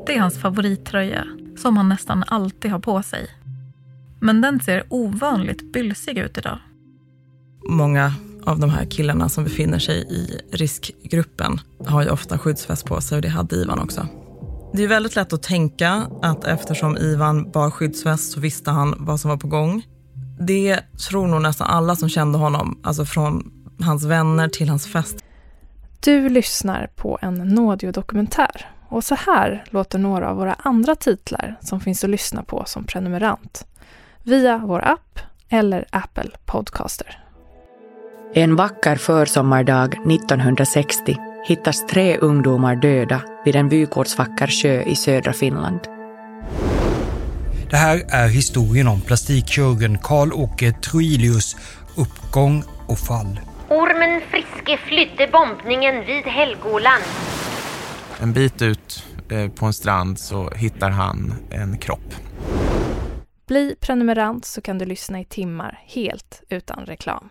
Det 0.06 0.16
är 0.16 0.20
hans 0.20 0.38
favorittröja, 0.38 1.25
som 1.56 1.76
han 1.76 1.88
nästan 1.88 2.25
alltid 2.26 2.70
har 2.70 2.78
på 2.78 3.02
sig. 3.02 3.26
Men 4.20 4.40
den 4.40 4.60
ser 4.60 4.84
ovanligt 4.88 5.72
bylsig 5.72 6.18
ut 6.18 6.38
idag. 6.38 6.58
Många 7.68 8.12
av 8.44 8.60
de 8.60 8.70
här 8.70 8.84
killarna 8.84 9.28
som 9.28 9.44
befinner 9.44 9.78
sig 9.78 10.06
i 10.10 10.40
riskgruppen 10.52 11.60
har 11.87 12.02
ju 12.02 12.08
ofta 12.08 12.38
skyddsväst 12.38 12.87
på 12.87 13.00
sig 13.00 13.16
och 13.16 13.22
det 13.22 13.28
hade 13.28 13.56
Ivan 13.56 13.78
också. 13.78 14.08
Det 14.78 14.85
är 14.85 14.88
väldigt 14.88 15.16
lätt 15.16 15.32
att 15.32 15.42
tänka 15.42 16.06
att 16.23 16.44
eftersom 16.44 16.97
Ivan 16.97 17.50
bar 17.50 17.70
skyddsväst 17.70 18.32
så 18.32 18.40
visste 18.40 18.70
han 18.70 18.94
vad 18.99 19.20
som 19.20 19.30
var 19.30 19.37
på 19.37 19.47
gång. 19.47 19.82
Det 20.40 20.80
tror 21.08 21.26
nog 21.26 21.42
nästan 21.42 21.66
alla 21.66 21.97
som 21.97 22.08
kände 22.08 22.38
honom, 22.38 22.80
alltså 22.82 23.04
från 23.04 23.52
hans 23.80 24.04
vänner 24.04 24.49
till 24.49 24.68
hans 24.68 24.87
fest. 24.87 25.25
Du 26.00 26.28
lyssnar 26.28 26.90
på 26.97 27.18
en 27.23 27.35
Nådio-dokumentär 27.35 28.70
och 28.88 29.04
så 29.04 29.14
här 29.14 29.64
låter 29.70 29.99
några 29.99 30.30
av 30.30 30.37
våra 30.37 30.54
andra 30.54 30.94
titlar 30.94 31.56
som 31.61 31.80
finns 31.80 32.04
att 32.04 32.11
lyssna 32.11 32.42
på 32.42 32.62
som 32.66 32.85
prenumerant 32.85 33.66
via 34.23 34.58
vår 34.58 34.85
app 34.85 35.18
eller 35.49 35.87
Apple 35.90 36.30
Podcaster. 36.47 37.25
En 38.35 38.56
vacker 38.56 38.97
försommardag 38.97 39.94
1960 40.12 41.27
hittas 41.45 41.87
tre 41.87 42.18
ungdomar 42.18 42.76
döda 42.76 43.23
vid 43.45 43.57
en 43.57 43.68
vykortsvacker 43.68 44.47
sjö 44.47 44.83
i 44.83 44.97
södra 44.97 45.33
Finland. 45.33 45.80
Det 47.71 47.76
här 47.76 48.02
är 48.09 48.28
historien 48.28 48.88
om 48.88 49.00
plastikkirurgen 49.00 49.99
Karl-Åke 49.99 50.73
Troilius 50.73 51.57
uppgång 51.97 52.64
och 52.87 52.99
fall. 52.99 53.40
Ormen 53.68 54.21
Friske 54.30 54.78
flydde 54.87 55.28
bombningen 55.33 56.07
vid 56.07 56.25
Helgoland. 56.25 57.02
En 58.21 58.33
bit 58.33 58.62
ut 58.62 59.04
eh, 59.30 59.49
på 59.50 59.66
en 59.66 59.73
strand 59.73 60.18
så 60.18 60.50
hittar 60.50 60.90
han 60.90 61.35
en 61.50 61.78
kropp. 61.78 62.14
Bli 63.49 63.76
prenumerant 63.80 64.45
så 64.45 64.61
kan 64.61 64.78
du 64.78 64.85
lyssna 64.85 65.21
i 65.21 65.25
timmar 65.25 65.80
helt 65.87 66.42
utan 66.49 66.87
reklam. 66.87 67.30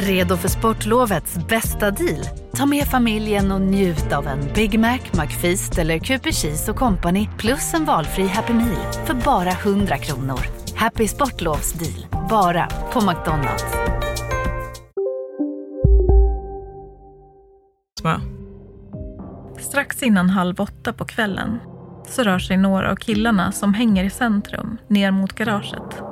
Redo 0.00 0.36
för 0.36 0.48
sportlovets 0.48 1.38
bästa 1.48 1.90
deal? 1.90 2.24
Ta 2.54 2.66
med 2.66 2.84
familjen 2.84 3.52
och 3.52 3.60
njut 3.60 4.12
av 4.12 4.26
en 4.26 4.40
Big 4.54 4.78
Mac, 4.78 4.98
McFeast 5.12 5.78
eller 5.78 5.98
Cooper 5.98 6.32
Cheese 6.32 6.70
och 6.70 6.76
Company 6.76 7.28
plus 7.38 7.74
en 7.74 7.84
valfri 7.84 8.26
Happy 8.26 8.52
Meal 8.52 8.92
för 9.06 9.14
bara 9.14 9.50
100 9.50 9.98
kronor. 9.98 10.40
Happy 10.74 11.08
Sportlovs 11.08 11.72
deal, 11.72 12.26
bara 12.30 12.66
på 12.92 13.00
McDonalds. 13.00 13.64
Strax 19.58 20.02
innan 20.02 20.30
halv 20.30 20.60
åtta 20.60 20.92
på 20.92 21.04
kvällen 21.04 21.58
så 22.08 22.22
rör 22.22 22.38
sig 22.38 22.56
några 22.56 22.90
av 22.90 22.96
killarna 22.96 23.52
som 23.52 23.74
hänger 23.74 24.04
i 24.04 24.10
centrum 24.10 24.78
ner 24.88 25.10
mot 25.10 25.32
garaget. 25.32 26.09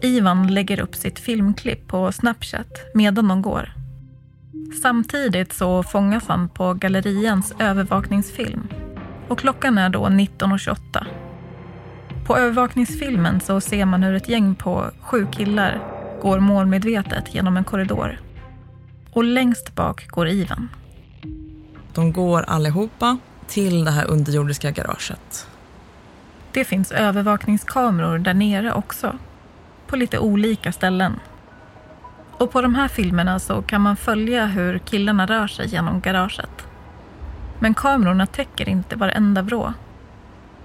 Ivan 0.00 0.54
lägger 0.54 0.80
upp 0.80 0.94
sitt 0.94 1.18
filmklipp 1.18 1.88
på 1.88 2.12
Snapchat 2.12 2.80
medan 2.94 3.28
de 3.28 3.42
går. 3.42 3.72
Samtidigt 4.82 5.52
så 5.52 5.82
fångas 5.82 6.28
han 6.28 6.48
på 6.48 6.74
gallerians 6.74 7.54
övervakningsfilm 7.58 8.68
och 9.28 9.38
klockan 9.38 9.78
är 9.78 9.88
då 9.88 10.06
19.28. 10.06 11.06
På 12.26 12.36
övervakningsfilmen 12.36 13.40
så 13.40 13.60
ser 13.60 13.84
man 13.84 14.02
hur 14.02 14.14
ett 14.14 14.28
gäng 14.28 14.54
på 14.54 14.90
sju 15.00 15.26
killar 15.32 15.80
går 16.22 16.40
målmedvetet 16.40 17.34
genom 17.34 17.56
en 17.56 17.64
korridor. 17.64 18.20
Och 19.12 19.24
längst 19.24 19.74
bak 19.74 20.08
går 20.08 20.28
Ivan. 20.28 20.68
De 21.94 22.12
går 22.12 22.42
allihopa 22.42 23.18
till 23.46 23.84
det 23.84 23.90
här 23.90 24.04
underjordiska 24.04 24.70
garaget. 24.70 25.46
Det 26.52 26.64
finns 26.64 26.92
övervakningskameror 26.92 28.18
där 28.18 28.34
nere 28.34 28.72
också. 28.72 29.18
På 29.88 29.96
lite 29.96 30.18
olika 30.18 30.72
ställen. 30.72 31.20
Och 32.32 32.50
på 32.50 32.62
de 32.62 32.74
här 32.74 32.88
filmerna 32.88 33.38
så 33.38 33.62
kan 33.62 33.80
man 33.80 33.96
följa 33.96 34.46
hur 34.46 34.78
killarna 34.78 35.26
rör 35.26 35.46
sig 35.46 35.68
genom 35.68 36.00
garaget. 36.00 36.66
Men 37.58 37.74
kamerorna 37.74 38.26
täcker 38.26 38.68
inte 38.68 38.96
varenda 38.96 39.42
vrå. 39.42 39.72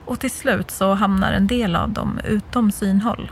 Och 0.05 0.19
till 0.19 0.31
slut 0.31 0.71
så 0.71 0.93
hamnar 0.93 1.33
en 1.33 1.47
del 1.47 1.75
av 1.75 1.89
dem 1.89 2.19
utom 2.25 2.71
synhåll. 2.71 3.31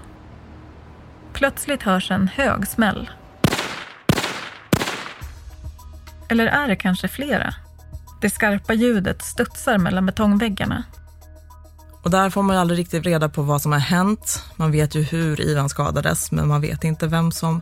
Plötsligt 1.34 1.84
hörs 1.84 2.12
en 2.12 2.28
hög 2.28 2.68
smäll. 2.68 3.10
Eller 6.30 6.48
är 6.48 6.68
det 6.68 6.76
kanske 6.76 7.08
flera? 7.08 7.54
Det 8.22 8.30
skarpa 8.30 8.74
ljudet 8.74 9.22
studsar 9.22 9.78
mellan 9.78 10.06
betongväggarna. 10.06 10.84
Och 12.04 12.10
där 12.10 12.30
får 12.30 12.44
man 12.44 12.56
ju 12.56 12.60
aldrig 12.60 12.80
riktigt 12.80 13.06
reda 13.06 13.30
på 13.30 13.42
vad 13.42 13.62
som 13.62 13.72
har 13.72 13.80
hänt. 13.80 14.44
Man 14.56 14.72
vet 14.72 14.96
ju 14.96 15.02
hur 15.02 15.42
Ivan 15.42 15.70
skadades, 15.70 16.32
men 16.32 16.48
man 16.48 16.62
vet 16.62 16.84
inte 16.84 17.08
vem 17.08 17.32
som 17.32 17.62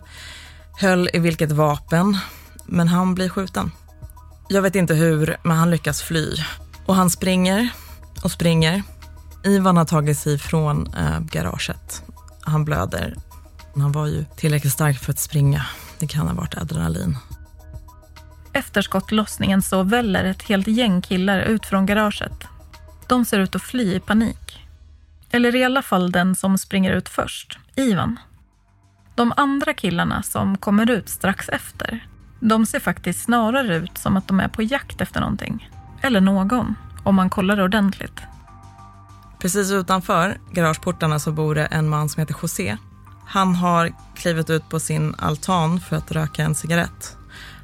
höll 0.79 1.09
i 1.13 1.19
vilket 1.19 1.51
vapen. 1.51 2.17
Men 2.65 2.87
han 2.87 3.15
blir 3.15 3.29
skjuten. 3.29 3.71
Jag 4.49 4.61
vet 4.61 4.75
inte 4.75 4.93
hur, 4.93 5.37
men 5.43 5.57
han 5.57 5.71
lyckas 5.71 6.01
fly. 6.01 6.35
Och 6.85 6.95
han 6.95 7.09
springer 7.09 7.69
och 8.23 8.31
springer. 8.31 8.83
Ivan 9.43 9.77
har 9.77 9.85
tagit 9.85 10.17
sig 10.17 10.37
från 10.37 10.93
eh, 10.93 11.19
garaget. 11.19 12.03
Han 12.41 12.65
blöder. 12.65 13.15
Han 13.75 13.91
var 13.91 14.05
ju 14.05 14.25
tillräckligt 14.35 14.73
stark 14.73 14.99
för 14.99 15.11
att 15.11 15.19
springa. 15.19 15.65
Det 15.99 16.07
kan 16.07 16.27
ha 16.27 16.33
varit 16.33 16.57
adrenalin. 16.57 17.17
Efter 18.53 18.81
skottlossningen 18.81 19.61
så 19.61 19.83
väller 19.83 20.23
ett 20.23 20.41
helt 20.41 20.67
gäng 20.67 21.01
killar 21.01 21.39
ut 21.39 21.65
från 21.65 21.85
garaget. 21.85 22.33
De 23.09 23.25
ser 23.25 23.39
ut 23.39 23.55
att 23.55 23.61
fly 23.61 23.95
i 23.95 23.99
panik. 23.99 24.67
Eller 25.31 25.55
i 25.55 25.63
alla 25.63 25.81
fall 25.81 26.11
den 26.11 26.35
som 26.35 26.57
springer 26.57 26.91
ut 26.91 27.09
först, 27.09 27.59
Ivan. 27.75 28.19
De 29.15 29.33
andra 29.37 29.73
killarna 29.73 30.23
som 30.23 30.57
kommer 30.57 30.89
ut 30.91 31.09
strax 31.09 31.49
efter, 31.49 32.07
de 32.39 32.65
ser 32.65 32.79
faktiskt 32.79 33.23
snarare 33.23 33.75
ut 33.75 33.97
som 33.97 34.17
att 34.17 34.27
de 34.27 34.39
är 34.39 34.47
på 34.47 34.63
jakt 34.63 35.01
efter 35.01 35.19
någonting. 35.19 35.69
Eller 36.01 36.21
någon, 36.21 36.75
om 37.03 37.15
man 37.15 37.29
kollar 37.29 37.61
ordentligt. 37.61 38.21
Precis 39.39 39.71
utanför 39.71 40.37
garageportarna 40.51 41.19
så 41.19 41.31
bor 41.31 41.55
det 41.55 41.65
en 41.65 41.89
man 41.89 42.09
som 42.09 42.21
heter 42.21 42.35
José. 42.41 42.77
Han 43.25 43.55
har 43.55 43.91
klivit 44.15 44.49
ut 44.49 44.69
på 44.69 44.79
sin 44.79 45.15
altan 45.17 45.79
för 45.79 45.95
att 45.95 46.11
röka 46.11 46.43
en 46.43 46.55
cigarett. 46.55 47.17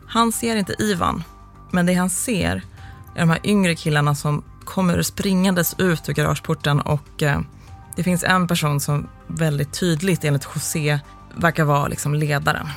Han 0.08 0.32
ser 0.32 0.56
inte 0.56 0.84
Ivan, 0.84 1.24
men 1.72 1.86
det 1.86 1.94
han 1.94 2.10
ser 2.10 2.64
är 3.16 3.20
de 3.20 3.30
här 3.30 3.40
yngre 3.44 3.76
killarna 3.76 4.16
som 4.16 4.44
kommer 4.66 5.02
springandes 5.02 5.76
ut 5.78 6.10
ur 6.10 6.14
garageporten 6.14 6.82
och 6.82 7.24
eh, 7.24 7.40
det 7.96 8.04
finns 8.04 8.24
en 8.24 8.48
person 8.48 8.80
som 8.80 9.08
väldigt 9.28 9.80
tydligt 9.80 10.24
enligt 10.24 10.48
José 10.56 11.00
verkar 11.36 11.64
vara 11.64 11.88
liksom 11.88 12.16
ledaren. 12.16 12.68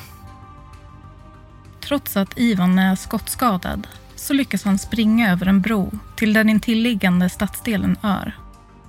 Trots 1.81 2.17
att 2.17 2.39
Ivan 2.39 2.79
är 2.79 2.95
skottskadad 2.95 3.87
så 4.15 4.33
lyckas 4.33 4.63
han 4.63 4.79
springa 4.79 5.31
över 5.31 5.45
en 5.45 5.61
bro 5.61 5.91
till 6.15 6.33
den 6.33 6.49
intilliggande 6.49 7.29
stadsdelen 7.29 7.97
Ör. 8.03 8.37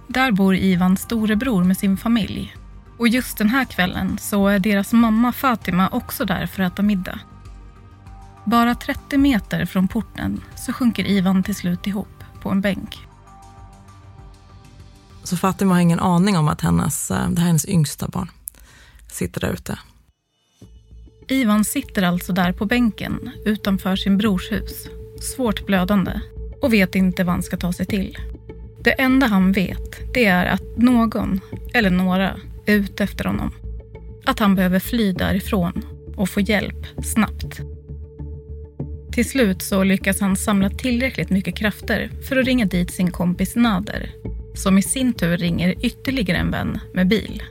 Där 0.07 0.33
bor 0.33 0.57
Ivans 0.57 1.01
storebror 1.01 1.65
med 1.65 1.77
sin 1.77 1.97
familj. 1.97 2.57
Och 2.99 3.09
just 3.09 3.39
den 3.39 3.49
här 3.49 3.65
kvällen 3.65 4.19
så 4.19 4.49
är 4.49 4.59
deras 4.59 4.93
mamma 4.93 5.33
Fatima 5.33 5.89
också 5.89 6.25
där 6.25 6.47
för 6.47 6.63
att 6.63 6.73
äta 6.73 6.83
middag. 6.83 7.19
Bara 8.45 8.75
30 8.75 9.19
meter 9.19 9.67
från 9.67 9.89
porten 9.89 10.41
så 10.57 10.73
sjunker 10.73 11.05
Ivan 11.05 11.43
till 11.43 11.55
slut 11.55 11.87
ihop 11.87 12.20
på 12.43 12.51
en 12.51 12.61
bänk. 12.61 12.99
Så 15.25 15.37
Fatima 15.37 15.75
har 15.75 15.81
ingen 15.81 16.01
aning 16.01 16.37
om 16.37 16.49
att 16.49 16.61
hennes, 16.61 17.11
eh, 17.11 17.17
det 17.17 17.41
här 17.41 17.47
är 17.47 17.47
hennes 17.47 17.69
yngsta 17.69 18.09
barn 18.09 18.31
sitter 19.13 19.41
där 19.41 19.53
ute. 19.53 19.79
Ivan 21.29 21.65
sitter 21.65 22.03
alltså 22.03 22.33
där 22.33 22.53
på 22.53 22.65
bänken 22.65 23.31
utanför 23.45 23.97
sin 23.97 24.19
brors 24.19 24.53
hus, 24.53 24.87
svårt 25.21 25.67
blödande 25.67 26.21
och 26.63 26.73
vet 26.73 26.95
inte 26.95 27.25
vad 27.25 27.35
han 27.35 27.43
ska 27.43 27.57
ta 27.57 27.73
sig 27.73 27.87
till. 27.87 28.19
Det 28.85 28.91
enda 28.91 29.27
han 29.27 29.53
vet 29.53 30.15
det 30.15 30.25
är 30.25 30.47
att 30.47 30.77
någon, 30.77 31.41
eller 31.75 31.91
några, 31.91 32.37
är 32.67 32.75
ute 32.75 33.05
efter 33.05 33.25
honom. 33.25 33.55
Att 34.25 34.39
han 34.39 34.55
behöver 34.55 34.81
fly 34.81 35.13
därifrån 35.13 35.85
och 36.17 36.29
få 36.29 36.41
hjälp 36.41 36.87
snabbt. 37.05 37.61
Till 39.13 39.29
slut 39.29 39.63
så 39.63 39.85
lyckas 39.85 40.21
han 40.21 40.37
samla 40.37 40.71
tillräckligt 40.71 41.31
mycket 41.31 41.57
krafter 41.57 42.11
för 42.29 42.37
att 42.37 42.47
ringa 42.47 42.65
dit 42.65 42.91
sin 42.91 43.11
kompis 43.11 43.57
Nader 43.57 44.11
som 44.55 44.79
i 44.79 44.83
sin 44.83 45.13
tur 45.13 45.37
ringer 45.37 45.75
ytterligare 45.83 46.39
en 46.39 46.51
vän 46.51 46.79
med 46.93 47.09
bil. 47.09 47.43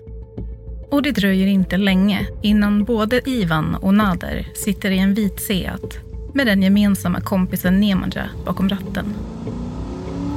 Och 0.91 1.01
det 1.01 1.11
dröjer 1.11 1.47
inte 1.47 1.77
länge 1.77 2.27
innan 2.41 2.83
både 2.83 3.29
Ivan 3.29 3.75
och 3.75 3.93
Nader 3.93 4.47
sitter 4.55 4.91
i 4.91 4.99
en 4.99 5.13
vit 5.13 5.39
Seat 5.39 5.99
med 6.33 6.47
den 6.47 6.63
gemensamma 6.63 7.21
kompisen 7.21 7.79
Nemanja 7.79 8.29
bakom 8.45 8.69
ratten. 8.69 9.13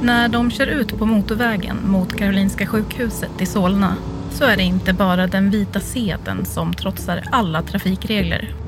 När 0.01 0.27
de 0.27 0.51
kör 0.51 0.67
ut 0.67 0.97
på 0.97 1.05
motorvägen 1.05 1.77
mot 1.85 2.17
Karolinska 2.17 2.65
sjukhuset 2.65 3.41
i 3.41 3.45
Solna 3.45 3.95
så 4.31 4.45
är 4.45 4.57
det 4.57 4.63
inte 4.63 4.93
bara 4.93 5.27
den 5.27 5.49
vita 5.49 5.79
Seaten 5.79 6.45
som 6.45 6.73
trotsar 6.73 7.23
alla 7.31 7.61
trafikregler. 7.61 8.62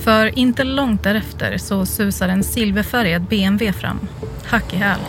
För 0.00 0.38
inte 0.38 0.64
långt 0.64 1.02
därefter 1.02 1.58
så 1.58 1.86
susar 1.86 2.28
en 2.28 2.44
silverfärgad 2.44 3.22
BMW 3.22 3.72
fram, 3.72 3.98
hack 4.44 4.74
i 4.74 4.76
häl. 4.76 5.00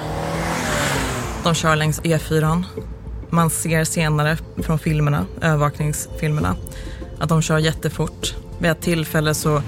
De 1.44 1.54
kör 1.54 1.76
längs 1.76 2.02
E4. 2.02 2.64
Man 3.30 3.50
ser 3.50 3.84
senare 3.84 4.38
från 4.58 4.80
filmerna, 4.80 5.26
övervakningsfilmerna, 5.42 6.56
att 7.20 7.30
de 7.30 7.42
kör 7.42 7.58
jättefort. 7.58 8.36
Vid 8.60 8.72
ett 8.72 8.82
tillfälle 8.82 9.34
så 9.34 9.62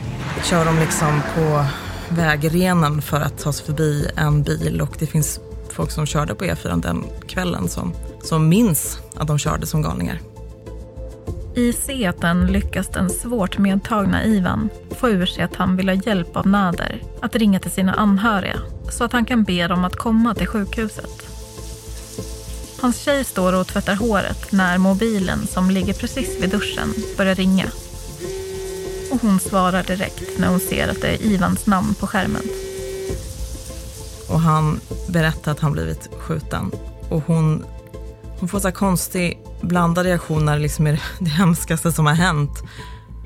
kör 0.44 0.66
de 0.66 0.80
liksom 0.80 1.22
på 1.36 1.66
vägrenen 2.10 3.02
för 3.02 3.22
att 3.22 3.40
ta 3.40 3.54
sig 3.54 3.66
förbi 3.66 4.08
en 4.16 4.44
bil 4.44 4.82
och 4.82 4.96
det 5.00 5.06
finns 5.06 5.40
folk 5.70 5.92
som 5.92 6.06
körde 6.06 6.36
på 6.36 6.46
E4 6.46 6.82
den 6.82 7.04
kvällen 7.28 7.70
som, 7.70 7.94
som 8.24 8.50
minns 8.50 9.00
att 9.16 9.28
de 9.28 9.38
körde 9.40 9.66
som 9.66 9.82
galningar. 9.82 10.33
I 11.56 11.74
seten 11.74 12.48
lyckas 12.48 12.88
den 12.88 13.10
svårt 13.10 13.58
medtagna 13.58 14.24
Ivan 14.26 14.70
få 14.90 15.10
ur 15.10 15.26
sig 15.26 15.44
att 15.44 15.56
han 15.56 15.78
vill 15.78 15.90
ha 15.90 15.96
hjälp 15.96 16.38
av 16.38 16.48
Nader 16.48 17.02
att 17.22 17.36
ringa 17.36 17.60
till 17.60 17.72
sina 17.72 17.94
anhöriga 17.94 18.60
så 18.90 19.04
att 19.04 19.12
han 19.12 19.26
kan 19.26 19.44
be 19.44 19.68
dem 19.68 19.86
att 19.86 19.96
komma 19.96 20.36
till 20.36 20.48
sjukhuset. 20.48 21.28
Hans 22.82 22.98
tjej 22.98 23.24
står 23.24 23.54
och 23.54 23.68
tvättar 23.68 23.96
håret 23.96 24.52
när 24.52 24.78
mobilen 24.78 25.48
som 25.48 25.70
ligger 25.70 25.94
precis 25.94 26.42
vid 26.42 26.50
duschen 26.50 26.94
börjar 27.18 27.36
ringa. 27.36 27.66
Och 29.12 29.22
hon 29.22 29.40
svarar 29.40 29.84
direkt 29.84 30.40
när 30.40 30.48
hon 30.48 30.60
ser 30.60 30.88
att 30.88 31.02
det 31.02 31.08
är 31.08 31.22
Ivans 31.22 31.66
namn 31.66 31.96
på 31.96 32.08
skärmen. 32.08 32.44
Och 34.30 34.40
han 34.40 34.80
berättar 35.08 35.52
att 35.52 35.60
han 35.60 35.72
blivit 35.72 36.10
skjuten. 36.18 36.72
Och 37.10 37.24
hon, 37.26 37.66
hon 38.40 38.50
får 38.50 38.60
så 38.60 38.72
konstig 38.72 39.43
Blandade 39.64 40.10
reaktioner 40.10 40.60
liksom 40.60 40.88
är 40.88 41.02
det 41.20 41.30
hemskaste 41.30 41.92
som 41.92 42.06
har 42.06 42.14
hänt. 42.14 42.64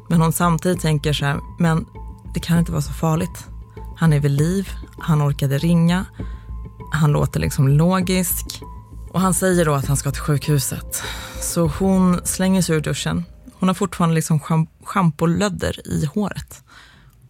Men 0.09 0.21
hon 0.21 0.33
samtidigt 0.33 0.81
tänker 0.81 1.13
så 1.13 1.25
här, 1.25 1.39
men 1.59 1.85
det 2.33 2.39
kan 2.39 2.59
inte 2.59 2.71
vara 2.71 2.81
så 2.81 2.93
farligt. 2.93 3.47
Han 3.97 4.13
är 4.13 4.19
vid 4.19 4.31
liv, 4.31 4.69
han 4.99 5.21
orkade 5.21 5.57
ringa, 5.57 6.05
han 6.91 7.11
låter 7.11 7.39
liksom 7.39 7.67
logisk. 7.67 8.61
Och 9.09 9.21
han 9.21 9.33
säger 9.33 9.65
då 9.65 9.73
att 9.73 9.85
han 9.85 9.97
ska 9.97 10.11
till 10.11 10.21
sjukhuset. 10.21 11.03
Så 11.41 11.67
hon 11.67 12.19
slänger 12.23 12.61
sig 12.61 12.75
ur 12.75 12.81
duschen. 12.81 13.23
Hon 13.59 13.69
har 13.69 13.73
fortfarande 13.73 14.15
liksom 14.15 14.39
schampolödder 14.83 15.87
i 15.87 16.05
håret. 16.05 16.63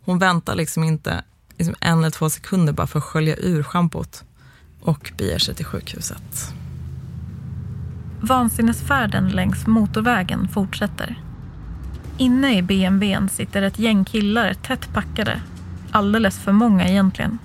Hon 0.05 0.19
väntar 0.19 0.55
liksom 0.55 0.83
inte 0.83 1.23
liksom 1.57 1.75
en 1.79 1.99
eller 1.99 2.09
två 2.09 2.29
sekunder 2.29 2.73
bara 2.73 2.87
för 2.87 2.99
att 2.99 3.05
skölja 3.05 3.35
ur 3.35 3.63
schampot 3.63 4.23
och 4.81 5.11
beger 5.17 5.39
sig 5.39 5.55
till 5.55 5.65
sjukhuset. 5.65 6.53
Vansinnesfärden 8.21 9.29
längs 9.29 9.67
motorvägen 9.67 10.47
fortsätter. 10.47 11.21
Inne 12.17 12.57
i 12.57 12.61
BMWn 12.61 13.29
sitter 13.29 13.61
ett 13.61 13.79
gäng 13.79 14.05
killar 14.05 14.53
tätt 14.53 14.93
packade. 14.93 15.41
Alldeles 15.91 16.39
för 16.39 16.51
många 16.51 16.87
egentligen. 16.87 17.37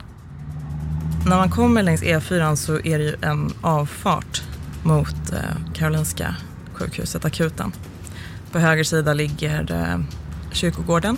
När 1.26 1.36
man 1.36 1.50
kommer 1.50 1.82
längs 1.82 2.02
E4 2.02 2.56
så 2.56 2.74
är 2.74 2.98
det 2.98 3.04
ju 3.04 3.14
en 3.20 3.50
avfart 3.60 4.42
mot 4.82 5.32
eh, 5.32 5.72
Karolinska 5.74 6.36
sjukhuset, 6.72 7.24
akuten. 7.24 7.72
På 8.52 8.58
höger 8.58 8.84
sida 8.84 9.14
ligger 9.14 9.72
eh, 9.72 10.00
kyrkogården. 10.52 11.16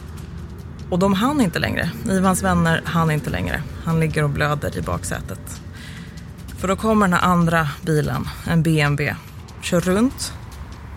Och 0.91 0.99
de 0.99 1.15
hann 1.15 1.41
inte 1.41 1.59
längre. 1.59 1.91
Ivans 2.11 2.43
vänner 2.43 2.83
hann 2.85 3.11
inte 3.11 3.31
längre. 3.31 3.63
Han 3.85 4.01
ligger 4.01 4.23
och 4.23 4.31
blöder 4.31 4.79
i 4.79 4.83
baksätet. 4.83 5.61
För 6.59 6.69
då 6.69 6.77
kommer 6.77 7.07
den 7.07 7.13
här 7.13 7.23
andra 7.23 7.69
bilen, 7.83 8.29
en 8.47 8.63
BMW, 8.63 9.17
kör 9.65 9.81
runt 9.81 10.33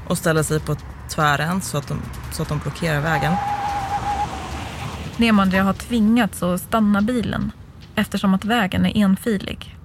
och 0.08 0.17
ställer 0.17 0.43
sig 0.43 0.60
på 0.60 0.75
tvären 1.10 1.62
så 1.62 1.77
att 1.77 1.88
de, 1.88 2.01
så 2.32 2.41
att 2.41 2.49
de 2.49 2.60
blockerar 2.60 3.01
vägen. 3.01 3.34
Nemandria 5.17 5.63
har 5.63 5.73
tvingats 5.73 6.43
att 6.43 6.62
stanna 6.62 7.01
bilen 7.01 7.51
eftersom 7.95 8.34
att 8.34 8.45
vägen 8.45 8.86
är 8.86 8.97
enfilig. 8.97 9.77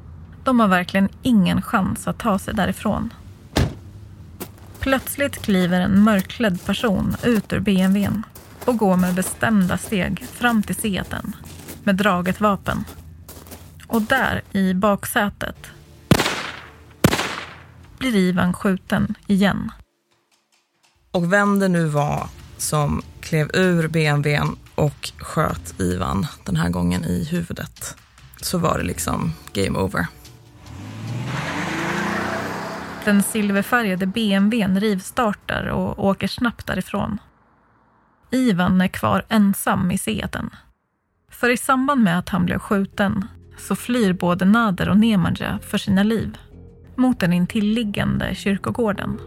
De 0.44 0.60
har 0.60 0.68
verkligen 0.68 1.08
ingen 1.22 1.62
chans 1.62 2.08
att 2.08 2.18
ta 2.18 2.38
sig 2.38 2.54
därifrån. 2.54 3.14
Plötsligt 4.80 5.42
kliver 5.42 5.80
en 5.80 6.02
mörkklädd 6.02 6.64
person 6.64 7.16
ut 7.22 7.52
ur 7.52 7.60
BMWn 7.60 8.22
och 8.64 8.76
går 8.76 8.96
med 8.96 9.14
bestämda 9.14 9.78
steg 9.78 10.26
fram 10.32 10.62
till 10.62 10.74
Seaten 10.74 11.36
med 11.84 11.96
draget 11.96 12.40
vapen. 12.40 12.84
Och 13.86 14.02
där 14.02 14.42
i 14.52 14.74
baksätet 14.74 15.70
blir 18.02 18.16
Ivan 18.16 18.52
skjuten 18.52 19.14
igen. 19.26 19.70
Och 21.10 21.32
vem 21.32 21.58
det 21.58 21.68
nu 21.68 21.84
var 21.86 22.28
som 22.56 23.02
klev 23.20 23.50
ur 23.54 23.88
BMWn 23.88 24.56
och 24.74 25.12
sköt 25.18 25.80
Ivan 25.80 26.26
den 26.44 26.56
här 26.56 26.68
gången 26.68 27.04
i 27.04 27.24
huvudet 27.24 27.96
så 28.40 28.58
var 28.58 28.78
det 28.78 28.84
liksom 28.84 29.32
game 29.52 29.78
over. 29.78 30.06
Den 33.04 33.22
silverfärgade 33.22 34.06
BMWn 34.06 34.80
rivstartar 34.80 35.66
och 35.66 36.04
åker 36.04 36.28
snabbt 36.28 36.66
därifrån. 36.66 37.18
Ivan 38.30 38.80
är 38.80 38.88
kvar 38.88 39.24
ensam 39.28 39.90
i 39.90 39.98
Seaten. 39.98 40.50
För 41.30 41.50
i 41.50 41.56
samband 41.56 42.02
med 42.02 42.18
att 42.18 42.28
han 42.28 42.44
blev 42.44 42.58
skjuten 42.58 43.26
så 43.58 43.76
flyr 43.76 44.12
både 44.12 44.44
Nader 44.44 44.88
och 44.88 44.98
Nemanja 44.98 45.58
för 45.62 45.78
sina 45.78 46.02
liv 46.02 46.38
mot 46.96 47.20
den 47.20 47.32
intilliggande 47.32 48.34
kyrkogården. 48.34 49.20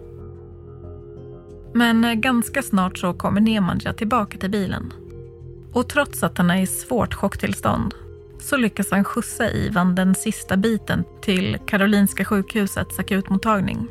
Men 1.73 2.06
eh, 2.06 2.13
ganska 2.13 2.62
snart 2.62 2.97
så 2.97 3.13
kommer 3.13 3.41
Nemanja 3.41 3.93
tillbaka 3.93 4.38
till 4.38 4.51
bilen. 4.51 4.93
Och 5.73 5.89
trots 5.89 6.23
att 6.23 6.38
han 6.38 6.49
är 6.49 6.62
i 6.62 6.67
svårt 6.67 7.13
chocktillstånd 7.13 7.93
så 8.39 8.58
lyckas 8.58 8.91
han 8.91 9.04
skjutsa 9.04 9.51
Ivan 9.51 9.95
den 9.95 10.15
sista 10.15 10.58
biten 10.58 11.04
till 11.21 11.58
Karolinska 11.65 12.25
sjukhusets 12.25 12.99
akutmottagning. 12.99 13.88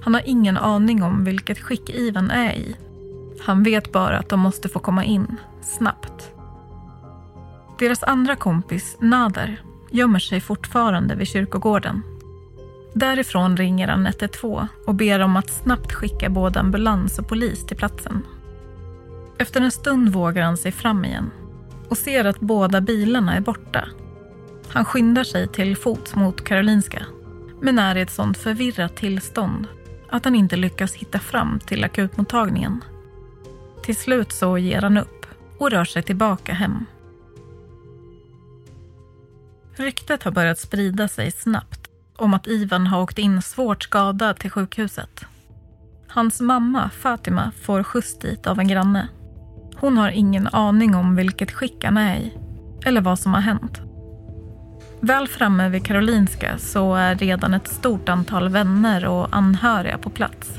Han 0.00 0.14
har 0.14 0.22
ingen 0.26 0.56
aning 0.56 1.02
om 1.02 1.24
vilket 1.24 1.58
skick 1.58 1.90
Ivan 1.90 2.30
är 2.30 2.52
i. 2.52 2.76
Han 3.40 3.62
vet 3.62 3.92
bara 3.92 4.18
att 4.18 4.28
de 4.28 4.40
måste 4.40 4.68
få 4.68 4.78
komma 4.78 5.04
in, 5.04 5.36
snabbt. 5.62 6.32
Deras 7.78 8.02
andra 8.02 8.36
kompis, 8.36 8.96
Nader, 9.00 9.62
gömmer 9.90 10.18
sig 10.18 10.40
fortfarande 10.40 11.14
vid 11.14 11.28
kyrkogården. 11.28 12.02
Därifrån 12.98 13.56
ringer 13.56 13.88
han 13.88 14.06
112 14.06 14.66
och 14.86 14.94
ber 14.94 15.20
om 15.20 15.36
att 15.36 15.50
snabbt 15.50 15.92
skicka 15.92 16.28
både 16.28 16.60
ambulans 16.60 17.18
och 17.18 17.28
polis 17.28 17.66
till 17.66 17.76
platsen. 17.76 18.22
Efter 19.38 19.60
en 19.60 19.70
stund 19.70 20.08
vågar 20.08 20.42
han 20.42 20.56
sig 20.56 20.72
fram 20.72 21.04
igen 21.04 21.30
och 21.88 21.98
ser 21.98 22.24
att 22.24 22.40
båda 22.40 22.80
bilarna 22.80 23.36
är 23.36 23.40
borta. 23.40 23.88
Han 24.68 24.84
skyndar 24.84 25.24
sig 25.24 25.48
till 25.48 25.76
fots 25.76 26.14
mot 26.14 26.44
Karolinska 26.44 27.06
men 27.60 27.78
är 27.78 27.96
i 27.96 28.00
ett 28.00 28.10
sånt 28.10 28.38
förvirrat 28.38 28.96
tillstånd 28.96 29.66
att 30.10 30.24
han 30.24 30.34
inte 30.34 30.56
lyckas 30.56 30.94
hitta 30.94 31.18
fram 31.18 31.60
till 31.60 31.84
akutmottagningen. 31.84 32.84
Till 33.82 33.96
slut 33.96 34.32
så 34.32 34.58
ger 34.58 34.82
han 34.82 34.96
upp 34.96 35.26
och 35.58 35.70
rör 35.70 35.84
sig 35.84 36.02
tillbaka 36.02 36.52
hem. 36.52 36.86
Ryktet 39.76 40.22
har 40.22 40.30
börjat 40.30 40.58
sprida 40.58 41.08
sig 41.08 41.30
snabbt 41.32 41.87
om 42.20 42.34
att 42.34 42.46
Ivan 42.46 42.86
har 42.86 43.02
åkt 43.02 43.18
in 43.18 43.42
svårt 43.42 43.82
skadad 43.82 44.38
till 44.38 44.50
sjukhuset. 44.50 45.24
Hans 46.08 46.40
mamma, 46.40 46.90
Fatima, 46.90 47.52
får 47.62 47.82
skjuts 47.82 48.18
dit 48.18 48.46
av 48.46 48.60
en 48.60 48.68
granne. 48.68 49.08
Hon 49.76 49.98
har 49.98 50.10
ingen 50.10 50.46
aning 50.46 50.94
om 50.94 51.16
vilket 51.16 51.52
skick 51.52 51.84
han 51.84 51.96
är 51.96 52.16
i 52.16 52.32
eller 52.84 53.00
vad 53.00 53.18
som 53.18 53.34
har 53.34 53.40
hänt. 53.40 53.80
Väl 55.00 55.28
framme 55.28 55.68
vid 55.68 55.84
Karolinska 55.84 56.58
så 56.58 56.94
är 56.94 57.14
redan 57.14 57.54
ett 57.54 57.68
stort 57.68 58.08
antal 58.08 58.48
vänner 58.48 59.06
och 59.06 59.36
anhöriga 59.36 59.98
på 59.98 60.10
plats. 60.10 60.50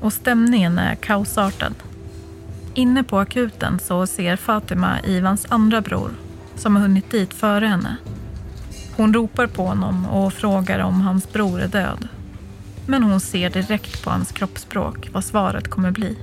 Och 0.00 0.12
stämningen 0.12 0.78
är 0.78 0.94
kaosartad. 0.94 1.74
Inne 2.74 3.04
på 3.04 3.18
akuten 3.18 3.78
så 3.78 4.06
ser 4.06 4.36
Fatima 4.36 5.00
Ivans 5.04 5.46
andra 5.48 5.80
bror 5.80 6.10
som 6.56 6.76
har 6.76 6.82
hunnit 6.82 7.10
dit 7.10 7.34
före 7.34 7.66
henne. 7.66 7.96
Hon 8.96 9.14
ropar 9.14 9.46
på 9.46 9.62
honom 9.62 10.06
och 10.06 10.32
frågar 10.32 10.78
om 10.78 11.00
hans 11.00 11.32
bror 11.32 11.60
är 11.60 11.68
död. 11.68 12.08
Men 12.86 13.02
hon 13.02 13.20
ser 13.20 13.50
direkt 13.50 14.04
på 14.04 14.10
hans 14.10 14.32
kroppsspråk 14.32 15.10
vad 15.12 15.24
svaret 15.24 15.68
kommer 15.68 15.90
bli. 15.90 16.16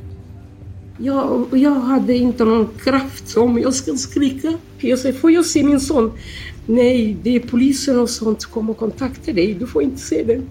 Jag, 0.98 1.48
jag 1.52 1.80
hade 1.80 2.14
inte 2.14 2.46
någon 2.46 2.70
kraft 2.84 3.38
om 3.38 3.60
jag 3.60 3.74
ska 3.74 3.94
skrika. 3.94 4.54
Jag 4.78 5.00
säger, 5.00 5.20
får 5.20 5.32
jag 5.32 5.46
se 5.46 5.64
min 5.64 5.80
son? 5.80 6.12
Nej, 6.66 7.18
det 7.24 7.36
är 7.36 7.40
polisen 7.40 8.00
och 8.00 8.10
sånt 8.10 8.42
som 8.42 8.52
kommer 8.52 8.72
och 8.72 8.78
kontaktar 8.78 9.34
dig. 9.34 9.54
Du 9.54 9.68
får 9.68 9.84
inte 9.84 10.02
se 10.02 10.24
den. 10.24 10.50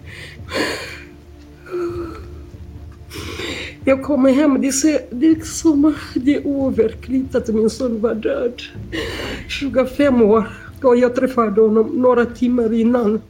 Jag 3.85 4.03
kommer 4.03 4.33
hem, 4.33 4.61
det 4.61 4.69
är, 4.69 5.15
det 5.15 5.27
är 5.27 6.21
det 6.21 6.35
är 6.35 6.47
overkligt 6.47 7.35
att 7.35 7.49
min 7.49 7.71
son 7.71 8.01
var 8.01 8.15
död. 8.15 8.63
25 9.49 10.23
år. 10.23 10.49
Och 10.83 10.97
jag 10.97 11.15
träffade 11.15 11.61
honom 11.61 11.87
några 11.87 12.25
timmar 12.25 12.73
innan. 12.73 13.21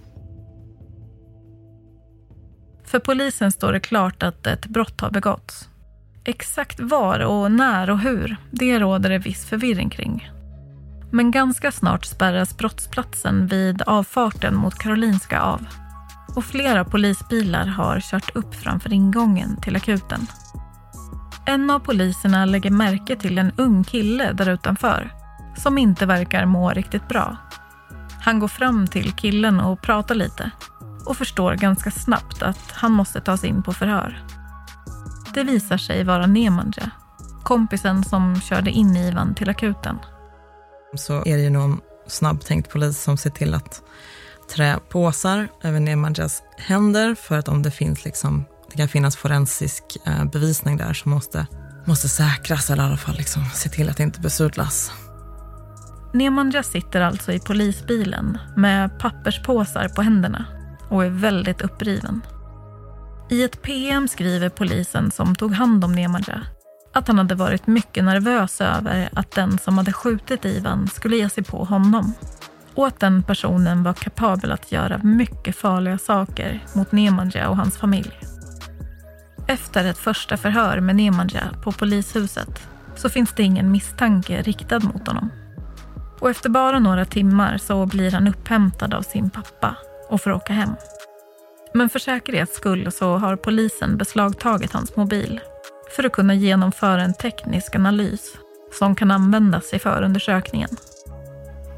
För 2.84 2.98
polisen 2.98 3.52
står 3.52 3.72
det 3.72 3.80
klart 3.80 4.22
att 4.22 4.46
ett 4.46 4.66
brott 4.66 5.00
har 5.00 5.10
begåtts. 5.10 5.68
Exakt 6.24 6.80
var 6.80 7.20
och 7.20 7.52
när 7.52 7.90
och 7.90 7.98
hur, 7.98 8.36
det 8.50 8.78
råder 8.78 9.10
det 9.10 9.18
viss 9.18 9.44
förvirring 9.44 9.90
kring. 9.90 10.30
Men 11.10 11.30
ganska 11.30 11.72
snart 11.72 12.04
spärras 12.04 12.58
brottsplatsen 12.58 13.46
vid 13.46 13.82
avfarten 13.82 14.54
mot 14.54 14.78
Karolinska 14.78 15.40
av. 15.40 15.66
Och 16.36 16.44
flera 16.44 16.84
polisbilar 16.84 17.66
har 17.66 18.00
kört 18.00 18.36
upp 18.36 18.54
framför 18.54 18.92
ingången 18.92 19.56
till 19.62 19.76
akuten. 19.76 20.26
En 21.46 21.70
av 21.70 21.78
poliserna 21.78 22.44
lägger 22.44 22.70
märke 22.70 23.16
till 23.16 23.38
en 23.38 23.52
ung 23.56 23.84
kille 23.84 24.32
där 24.32 24.48
utanför 24.48 25.19
som 25.62 25.78
inte 25.78 26.06
verkar 26.06 26.46
må 26.46 26.70
riktigt 26.70 27.08
bra. 27.08 27.36
Han 28.20 28.38
går 28.38 28.48
fram 28.48 28.86
till 28.86 29.12
killen 29.12 29.60
och 29.60 29.82
pratar 29.82 30.14
lite 30.14 30.50
och 31.04 31.16
förstår 31.16 31.54
ganska 31.54 31.90
snabbt 31.90 32.42
att 32.42 32.70
han 32.72 32.92
måste 32.92 33.20
tas 33.20 33.44
in 33.44 33.62
på 33.62 33.72
förhör. 33.72 34.24
Det 35.34 35.44
visar 35.44 35.76
sig 35.76 36.04
vara 36.04 36.26
Nemanja, 36.26 36.90
kompisen 37.42 38.04
som 38.04 38.40
körde 38.40 38.70
in 38.70 38.96
Ivan 38.96 39.34
till 39.34 39.50
akuten. 39.50 39.98
Så 40.94 41.18
är 41.26 41.36
det 41.36 41.42
ju 41.42 41.50
någon 41.50 41.80
snabbtänkt 42.06 42.70
polis 42.70 43.02
som 43.02 43.16
ser 43.16 43.30
till 43.30 43.54
att 43.54 43.82
trä 44.54 44.78
påsar 44.88 45.48
över 45.62 45.80
Nemanjas 45.80 46.42
händer 46.58 47.14
för 47.14 47.38
att 47.38 47.48
om 47.48 47.62
det 47.62 47.70
finns 47.70 48.04
liksom, 48.04 48.44
det 48.70 48.76
kan 48.76 48.88
finnas 48.88 49.16
forensisk 49.16 49.84
eh, 50.06 50.24
bevisning 50.24 50.76
där 50.76 50.92
som 50.92 51.10
måste, 51.10 51.46
måste 51.84 52.08
säkras 52.08 52.70
eller 52.70 52.82
i 52.82 52.86
alla 52.86 52.96
fall 52.96 53.16
liksom 53.16 53.44
se 53.54 53.68
till 53.68 53.88
att 53.88 53.96
det 53.96 54.02
inte 54.02 54.20
besudlas. 54.20 54.92
Nemanja 56.12 56.62
sitter 56.62 57.00
alltså 57.00 57.32
i 57.32 57.40
polisbilen 57.40 58.38
med 58.56 58.98
papperspåsar 58.98 59.88
på 59.88 60.02
händerna 60.02 60.44
och 60.88 61.04
är 61.04 61.10
väldigt 61.10 61.62
uppriven. 61.62 62.20
I 63.30 63.42
ett 63.42 63.62
PM 63.62 64.08
skriver 64.08 64.48
polisen 64.48 65.10
som 65.10 65.34
tog 65.34 65.52
hand 65.52 65.84
om 65.84 65.92
Nemanja 65.92 66.42
att 66.92 67.08
han 67.08 67.18
hade 67.18 67.34
varit 67.34 67.66
mycket 67.66 68.04
nervös 68.04 68.60
över 68.60 69.08
att 69.12 69.30
den 69.30 69.58
som 69.58 69.78
hade 69.78 69.92
skjutit 69.92 70.44
Ivan 70.44 70.88
skulle 70.88 71.16
ge 71.16 71.28
sig 71.30 71.44
på 71.44 71.64
honom 71.64 72.12
och 72.74 72.86
att 72.86 73.00
den 73.00 73.22
personen 73.22 73.82
var 73.82 73.92
kapabel 73.92 74.52
att 74.52 74.72
göra 74.72 74.98
mycket 74.98 75.56
farliga 75.56 75.98
saker 75.98 76.64
mot 76.74 76.92
Nemanja 76.92 77.48
och 77.48 77.56
hans 77.56 77.78
familj. 77.78 78.18
Efter 79.46 79.84
ett 79.84 79.98
första 79.98 80.36
förhör 80.36 80.80
med 80.80 80.96
Nemanja 80.96 81.42
på 81.62 81.72
polishuset 81.72 82.68
så 82.96 83.08
finns 83.08 83.32
det 83.32 83.42
ingen 83.42 83.70
misstanke 83.70 84.42
riktad 84.42 84.80
mot 84.80 85.08
honom. 85.08 85.30
Och 86.20 86.30
efter 86.30 86.48
bara 86.48 86.78
några 86.78 87.04
timmar 87.04 87.58
så 87.58 87.86
blir 87.86 88.10
han 88.10 88.28
upphämtad 88.28 88.94
av 88.94 89.02
sin 89.02 89.30
pappa 89.30 89.76
och 90.08 90.22
får 90.22 90.32
åka 90.32 90.52
hem. 90.52 90.70
Men 91.74 91.88
för 91.88 91.98
säkerhets 91.98 92.56
skull 92.56 92.92
så 92.92 93.16
har 93.16 93.36
polisen 93.36 93.96
beslagtagit 93.96 94.72
hans 94.72 94.96
mobil 94.96 95.40
för 95.96 96.04
att 96.04 96.12
kunna 96.12 96.34
genomföra 96.34 97.02
en 97.02 97.14
teknisk 97.14 97.74
analys 97.74 98.36
som 98.78 98.94
kan 98.94 99.10
användas 99.10 99.74
i 99.74 99.78
förundersökningen. 99.78 100.70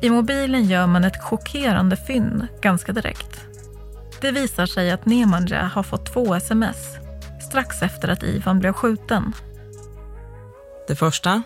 I 0.01 0.11
mobilen 0.11 0.65
gör 0.65 0.87
man 0.87 1.05
ett 1.05 1.23
chockerande 1.23 1.97
fynd 1.97 2.47
ganska 2.61 2.93
direkt. 2.93 3.41
Det 4.21 4.31
visar 4.31 4.67
sig 4.67 4.91
att 4.91 5.07
Nemanja 5.07 5.71
har 5.75 5.83
fått 5.83 6.13
två 6.13 6.35
sms 6.35 6.97
strax 7.49 7.83
efter 7.83 8.09
att 8.09 8.23
Ivan 8.23 8.59
blev 8.59 8.73
skjuten. 8.73 9.33
Det 10.89 10.97
första, 10.97 11.43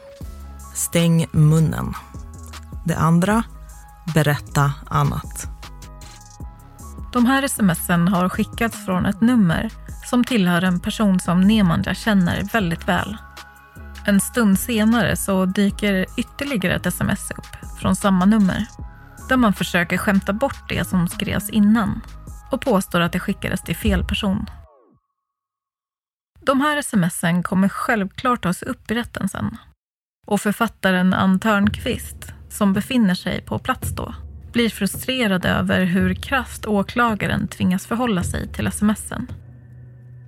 stäng 0.75 1.27
munnen. 1.33 1.95
Det 2.87 2.96
andra, 2.96 3.44
berätta 4.14 4.72
annat. 4.87 5.49
De 7.12 7.27
här 7.27 7.49
smsen 7.49 8.09
har 8.09 8.29
skickats 8.29 8.85
från 8.85 9.07
ett 9.07 9.20
nummer 9.20 9.70
som 10.05 10.25
tillhör 10.25 10.62
en 10.62 10.81
person 10.81 11.20
som 11.20 11.40
Nemanja 11.40 11.94
känner 11.94 12.42
väldigt 12.53 12.88
väl. 12.88 13.16
En 14.07 14.20
stund 14.20 14.59
senare 14.59 15.16
så 15.16 15.44
dyker 15.44 16.07
ytterligare 16.16 16.75
ett 16.75 16.87
sms 16.87 17.31
upp 17.31 17.79
från 17.81 17.96
samma 17.96 18.25
nummer 18.25 18.66
där 19.29 19.37
man 19.37 19.53
försöker 19.53 19.99
skämta 19.99 20.33
bort 20.33 20.68
det 20.68 20.88
som 20.88 21.09
skrevs 21.09 21.51
innan 21.51 22.01
och 22.51 22.61
påstår 22.61 23.01
att 23.01 23.12
det 23.12 23.20
skickades 23.20 23.62
till 23.62 23.77
fel 23.77 24.05
person. 24.05 24.46
De 26.40 26.61
här 26.61 26.83
smsen 26.83 27.42
kommer 27.42 27.68
självklart 27.68 28.42
tas 28.42 28.62
upp 28.62 28.90
i 28.90 28.94
rätten 28.94 29.29
sen. 29.29 29.57
Och 30.27 30.40
författaren 30.40 31.14
Ann 31.14 31.40
Törnqvist, 31.40 32.36
som 32.57 32.73
befinner 32.73 33.14
sig 33.14 33.42
på 33.42 33.59
plats 33.59 33.90
då, 33.90 34.14
blir 34.53 34.69
frustrerad 34.69 35.45
över 35.45 35.85
hur 35.85 36.14
krasst 36.14 36.66
åklagaren 36.66 37.49
tvingas 37.49 37.87
förhålla 37.87 38.23
sig 38.23 38.49
till 38.49 38.73
smsen. 38.73 39.27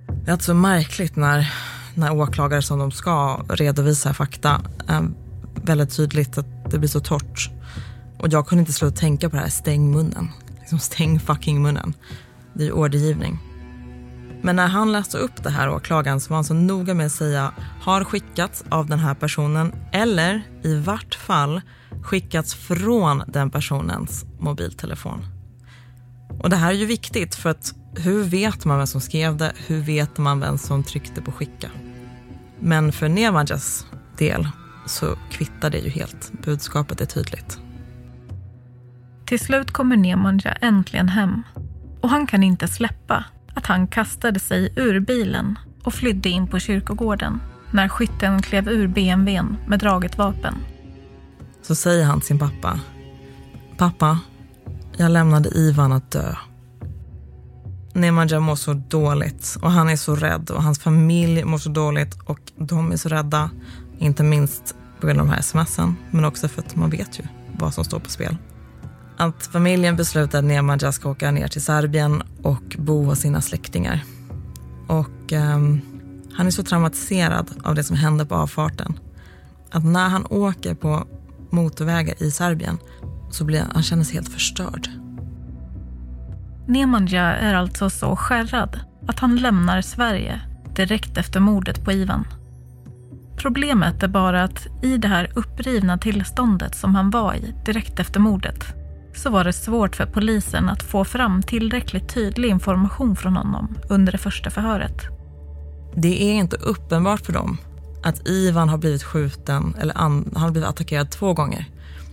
Det 0.07 0.31
är 0.31 0.33
alltså 0.33 0.53
märkligt 0.53 1.15
när, 1.15 1.53
när 1.95 2.11
åklagare 2.11 2.61
som 2.61 2.79
de 2.79 2.91
ska 2.91 3.45
redovisa 3.49 4.13
fakta 4.13 4.61
är 4.87 5.09
väldigt 5.55 5.95
tydligt 5.95 6.37
att 6.37 6.71
det 6.71 6.79
blir 6.79 6.89
så 6.89 6.99
torrt. 6.99 7.49
Och 8.19 8.27
jag 8.33 8.47
kunde 8.47 8.59
inte 8.59 8.73
sluta 8.73 8.95
tänka 8.97 9.29
på 9.29 9.35
det 9.35 9.41
här, 9.41 9.49
stäng 9.49 9.91
munnen. 9.91 10.29
Liksom 10.59 10.79
stäng 10.79 11.19
fucking 11.19 11.61
munnen. 11.61 11.93
Det 12.53 12.63
är 12.63 12.65
ju 12.65 12.71
ordergivning. 12.71 13.39
Men 14.41 14.55
när 14.55 14.67
han 14.67 14.91
läste 14.91 15.17
upp 15.17 15.43
det 15.43 15.49
här 15.49 15.69
åklagaren 15.69 16.19
så 16.19 16.29
var 16.29 16.37
han 16.37 16.43
så 16.43 16.53
noga 16.53 16.93
med 16.93 17.05
att 17.05 17.11
säga 17.11 17.51
har 17.81 18.03
skickats 18.03 18.63
av 18.69 18.87
den 18.87 18.99
här 18.99 19.13
personen 19.13 19.73
eller 19.91 20.41
i 20.63 20.75
vart 20.75 21.15
fall 21.15 21.61
skickats 22.03 22.55
från 22.55 23.23
den 23.27 23.49
personens 23.49 24.25
mobiltelefon. 24.39 25.25
Och 26.39 26.49
det 26.49 26.55
här 26.55 26.69
är 26.69 26.75
ju 26.75 26.85
viktigt 26.85 27.35
för 27.35 27.49
att 27.49 27.73
hur 27.95 28.23
vet 28.23 28.65
man 28.65 28.77
vem 28.77 28.87
som 28.87 29.01
skrev 29.01 29.37
det? 29.37 29.53
Hur 29.67 29.81
vet 29.81 30.17
man 30.17 30.39
vem 30.39 30.57
som 30.57 30.83
tryckte 30.83 31.21
på 31.21 31.31
skicka? 31.31 31.69
Men 32.59 32.91
för 32.91 33.09
Nevajas 33.09 33.85
del 34.17 34.47
så 34.85 35.17
kvittar 35.31 35.69
det 35.69 35.77
ju 35.77 35.89
helt. 35.89 36.31
Budskapet 36.43 37.01
är 37.01 37.05
tydligt. 37.05 37.59
Till 39.25 39.39
slut 39.39 39.71
kommer 39.71 39.97
Nemanja 39.97 40.51
äntligen 40.51 41.09
hem 41.09 41.43
och 42.01 42.09
han 42.09 42.27
kan 42.27 42.43
inte 42.43 42.67
släppa 42.67 43.25
att 43.53 43.65
han 43.65 43.87
kastade 43.87 44.39
sig 44.39 44.73
ur 44.75 44.99
bilen 44.99 45.59
och 45.83 45.93
flydde 45.93 46.29
in 46.29 46.47
på 46.47 46.59
kyrkogården 46.59 47.39
när 47.71 47.87
skytten 47.87 48.41
klev 48.41 48.69
ur 48.69 48.87
BMWn 48.87 49.57
med 49.67 49.79
draget 49.79 50.17
vapen. 50.17 50.55
Så 51.61 51.75
säger 51.75 52.05
han 52.05 52.19
till 52.19 52.27
sin 52.27 52.39
pappa. 52.39 52.79
Pappa, 53.77 54.19
jag 54.97 55.11
lämnade 55.11 55.49
Ivan 55.49 55.91
att 55.91 56.11
dö. 56.11 56.35
Nemanja 57.93 58.39
mår 58.39 58.55
så 58.55 58.73
dåligt 58.73 59.57
och 59.61 59.71
han 59.71 59.89
är 59.89 59.95
så 59.95 60.15
rädd 60.15 60.49
och 60.49 60.63
hans 60.63 60.79
familj 60.79 61.43
mår 61.43 61.57
så 61.57 61.69
dåligt 61.69 62.17
och 62.25 62.39
de 62.57 62.91
är 62.91 62.97
så 62.97 63.09
rädda. 63.09 63.49
Inte 63.97 64.23
minst 64.23 64.75
på 64.99 65.07
grund 65.07 65.19
av 65.19 65.25
de 65.25 65.33
här 65.33 65.41
smsen, 65.41 65.95
men 66.11 66.25
också 66.25 66.47
för 66.47 66.61
att 66.61 66.75
man 66.75 66.89
vet 66.89 67.19
ju 67.19 67.23
vad 67.59 67.73
som 67.73 67.83
står 67.83 67.99
på 67.99 68.09
spel. 68.09 68.37
Att 69.17 69.45
familjen 69.45 69.95
beslutar 69.95 70.39
att 70.39 70.45
Nemanja 70.45 70.91
ska 70.91 71.09
åka 71.09 71.31
ner 71.31 71.47
till 71.47 71.63
Serbien 71.63 72.23
och 72.43 72.75
bo 72.77 73.03
hos 73.03 73.19
sina 73.19 73.41
släktingar. 73.41 74.03
Och 74.87 75.33
eh, 75.33 75.59
han 76.33 76.47
är 76.47 76.51
så 76.51 76.63
traumatiserad 76.63 77.49
av 77.63 77.75
det 77.75 77.83
som 77.83 77.95
händer 77.95 78.25
på 78.25 78.35
avfarten 78.35 78.99
att 79.71 79.83
när 79.83 80.09
han 80.09 80.25
åker 80.29 80.73
på 80.73 81.07
motorvägar 81.51 82.23
i 82.23 82.31
Serbien 82.31 82.77
så 83.29 83.45
blir 83.45 83.59
han, 83.59 83.71
han 83.73 83.83
känner 83.83 84.03
sig 84.03 84.15
helt 84.15 84.33
förstörd. 84.33 84.89
Nemanja 86.67 87.23
är 87.23 87.53
alltså 87.53 87.89
så 87.89 88.15
skärrad 88.15 88.79
att 89.07 89.19
han 89.19 89.35
lämnar 89.35 89.81
Sverige 89.81 90.41
direkt 90.75 91.17
efter 91.17 91.39
mordet 91.39 91.85
på 91.85 91.91
Ivan. 91.91 92.27
Problemet 93.37 94.03
är 94.03 94.07
bara 94.07 94.43
att 94.43 94.67
i 94.81 94.97
det 94.97 95.07
här 95.07 95.31
upprivna 95.35 95.97
tillståndet 95.97 96.75
som 96.75 96.95
han 96.95 97.09
var 97.09 97.33
i 97.33 97.55
direkt 97.65 97.99
efter 97.99 98.19
mordet 98.19 98.63
så 99.15 99.29
var 99.29 99.43
det 99.43 99.53
svårt 99.53 99.95
för 99.95 100.05
polisen 100.05 100.69
att 100.69 100.83
få 100.83 101.05
fram 101.05 101.43
tillräckligt 101.43 102.13
tydlig 102.13 102.49
information 102.49 103.15
från 103.15 103.37
honom 103.37 103.77
under 103.89 104.11
det 104.11 104.17
första 104.17 104.49
förhöret. 104.49 105.01
Det 105.95 106.23
är 106.23 106.33
inte 106.33 106.55
uppenbart 106.55 107.25
för 107.25 107.33
dem 107.33 107.57
att 108.03 108.27
Ivan 108.27 108.69
har 108.69 108.77
blivit 108.77 109.03
skjuten 109.03 109.75
eller 109.79 109.93
han 109.93 110.33
har 110.35 110.51
blivit 110.51 110.69
attackerad 110.69 111.11
två 111.11 111.33
gånger. 111.33 111.65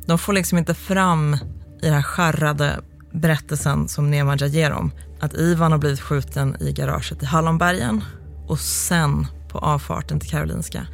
De 0.07 0.19
får 0.19 0.33
liksom 0.33 0.59
inte 0.59 0.75
fram 0.75 1.35
i 1.83 1.87
den 1.87 1.95
här 1.95 2.03
skärrade 2.03 2.81
berättelsen 3.13 3.89
som 3.89 4.11
Nemanja 4.11 4.47
ger 4.47 4.71
dem 4.71 4.91
att 5.21 5.35
Ivan 5.35 5.73
har 5.73 5.79
blivit 5.79 6.01
skjuten 6.01 6.57
i 6.61 6.73
garaget 6.73 7.23
i 7.23 7.27
Hallonbergen 7.27 8.05
och 8.47 8.59
sen 8.59 9.27
på 9.49 9.59
avfarten 9.59 10.21
till 10.21 10.31
Karolinska. 10.31 10.87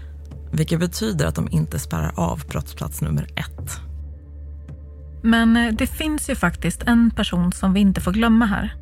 Vilket 0.52 0.81
betyder 0.81 1.26
att 1.26 1.35
de 1.35 1.48
inte 1.50 1.78
spärrar 1.78 2.12
av 2.16 2.42
brottsplats 2.48 3.00
nummer 3.00 3.26
ett. 3.37 3.81
Men 5.22 5.57
eh, 5.57 5.74
det 5.74 5.87
finns 5.87 6.31
ju 6.31 6.35
faktiskt 6.35 6.83
en 6.83 7.11
person 7.11 7.52
som 7.52 7.72
vi 7.72 7.81
inte 7.81 8.00
får 8.00 8.12
glömma 8.12 8.46
här. 8.46 8.81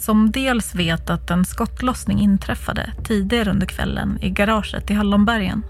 Som 0.00 0.30
dels 0.30 0.74
vet 0.74 1.10
att 1.10 1.30
en 1.30 1.44
skottlossning 1.44 2.20
inträffade 2.20 2.92
tidigare 3.04 3.50
under 3.50 3.66
kvällen 3.66 4.18
i 4.22 4.30
garaget 4.30 4.90
i 4.90 4.94
Hallonbergen. 4.94 5.62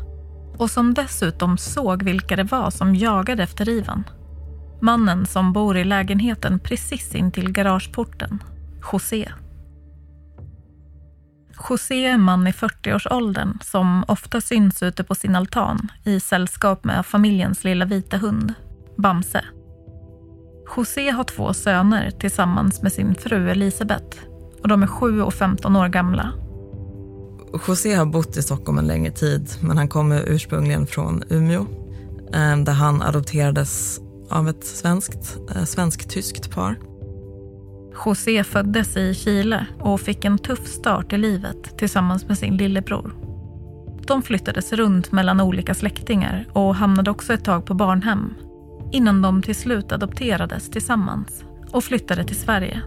Och 0.57 0.71
som 0.71 0.95
dessutom 0.95 1.59
såg 1.59 2.03
vilka 2.03 2.37
det 2.37 2.45
var 2.45 2.71
som 2.71 2.95
jagade 2.95 3.43
efter 3.43 3.69
Ivan. 3.69 4.05
Mannen 4.81 5.27
som 5.27 5.53
bor 5.53 5.77
i 5.77 5.85
lägenheten 5.85 6.59
precis 6.59 7.15
intill 7.15 7.53
garageporten, 7.53 8.43
José. 8.93 9.33
José 11.69 12.05
är 12.05 12.13
en 12.13 12.21
man 12.21 12.47
i 12.47 12.51
40-årsåldern 12.51 13.59
som 13.63 14.05
ofta 14.09 14.41
syns 14.41 14.83
ute 14.83 15.05
på 15.05 15.15
sin 15.15 15.37
altan 15.37 15.89
i 16.05 16.21
sällskap 16.21 16.85
med 16.85 17.07
familjens 17.07 17.65
lilla 17.65 17.85
vita 17.85 18.17
hund, 18.17 18.55
Bamse. 18.99 19.45
José 20.77 21.11
har 21.11 21.25
två 21.25 21.55
söner 21.55 22.11
tillsammans 22.11 22.83
med 22.83 22.93
sin 22.93 23.15
fru 23.15 23.51
Elisabeth 23.51 24.19
och 24.63 24.69
de 24.69 24.83
är 24.83 24.87
7 24.87 25.23
och 25.23 25.35
15 25.35 25.77
år 25.77 25.89
gamla. 25.89 26.33
José 27.69 27.95
har 27.95 28.07
bott 28.07 28.37
i 28.37 28.43
Stockholm 28.43 28.79
en 28.79 28.87
längre 28.87 29.13
tid 29.13 29.51
men 29.61 29.79
han 29.79 29.89
kommer 29.89 30.25
ursprungligen 30.27 30.87
från 30.87 31.23
Umeå 31.29 31.67
eh, 32.35 32.57
där 32.57 32.73
han 32.73 33.03
adopterades 33.03 34.01
av 34.31 34.49
ett 34.49 34.65
svenskt, 34.65 35.39
eh, 35.55 35.65
svensk-tyskt 35.65 36.51
par. 36.51 36.79
José 38.05 38.45
föddes 38.45 38.97
i 38.97 39.15
Chile 39.15 39.67
och 39.81 40.01
fick 40.01 40.25
en 40.25 40.39
tuff 40.39 40.69
start 40.69 41.13
i 41.13 41.19
livet 41.19 41.79
tillsammans 41.79 42.29
med 42.29 42.39
sin 42.39 42.57
lillebror. 42.57 43.15
De 44.07 44.23
flyttades 44.23 44.73
runt 44.73 45.13
mellan 45.13 45.41
olika 45.41 45.75
släktingar 45.75 46.47
och 46.53 46.75
hamnade 46.75 47.11
också 47.11 47.33
ett 47.33 47.45
tag 47.45 47.67
på 47.67 47.75
barnhem 47.75 48.35
innan 48.93 49.23
de 49.23 49.43
till 49.43 49.55
slut 49.55 49.93
adopterades 49.93 50.71
tillsammans 50.71 51.45
och 51.71 51.85
flyttade 51.85 52.25
till 52.25 52.37
Sverige. 52.37 52.83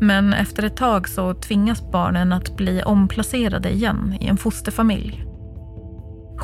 Men 0.00 0.32
efter 0.32 0.62
ett 0.62 0.76
tag 0.76 1.08
så 1.08 1.34
tvingas 1.34 1.90
barnen 1.90 2.32
att 2.32 2.56
bli 2.56 2.82
omplacerade 2.82 3.70
igen 3.70 4.16
i 4.20 4.26
en 4.26 4.36
fosterfamilj. 4.36 5.24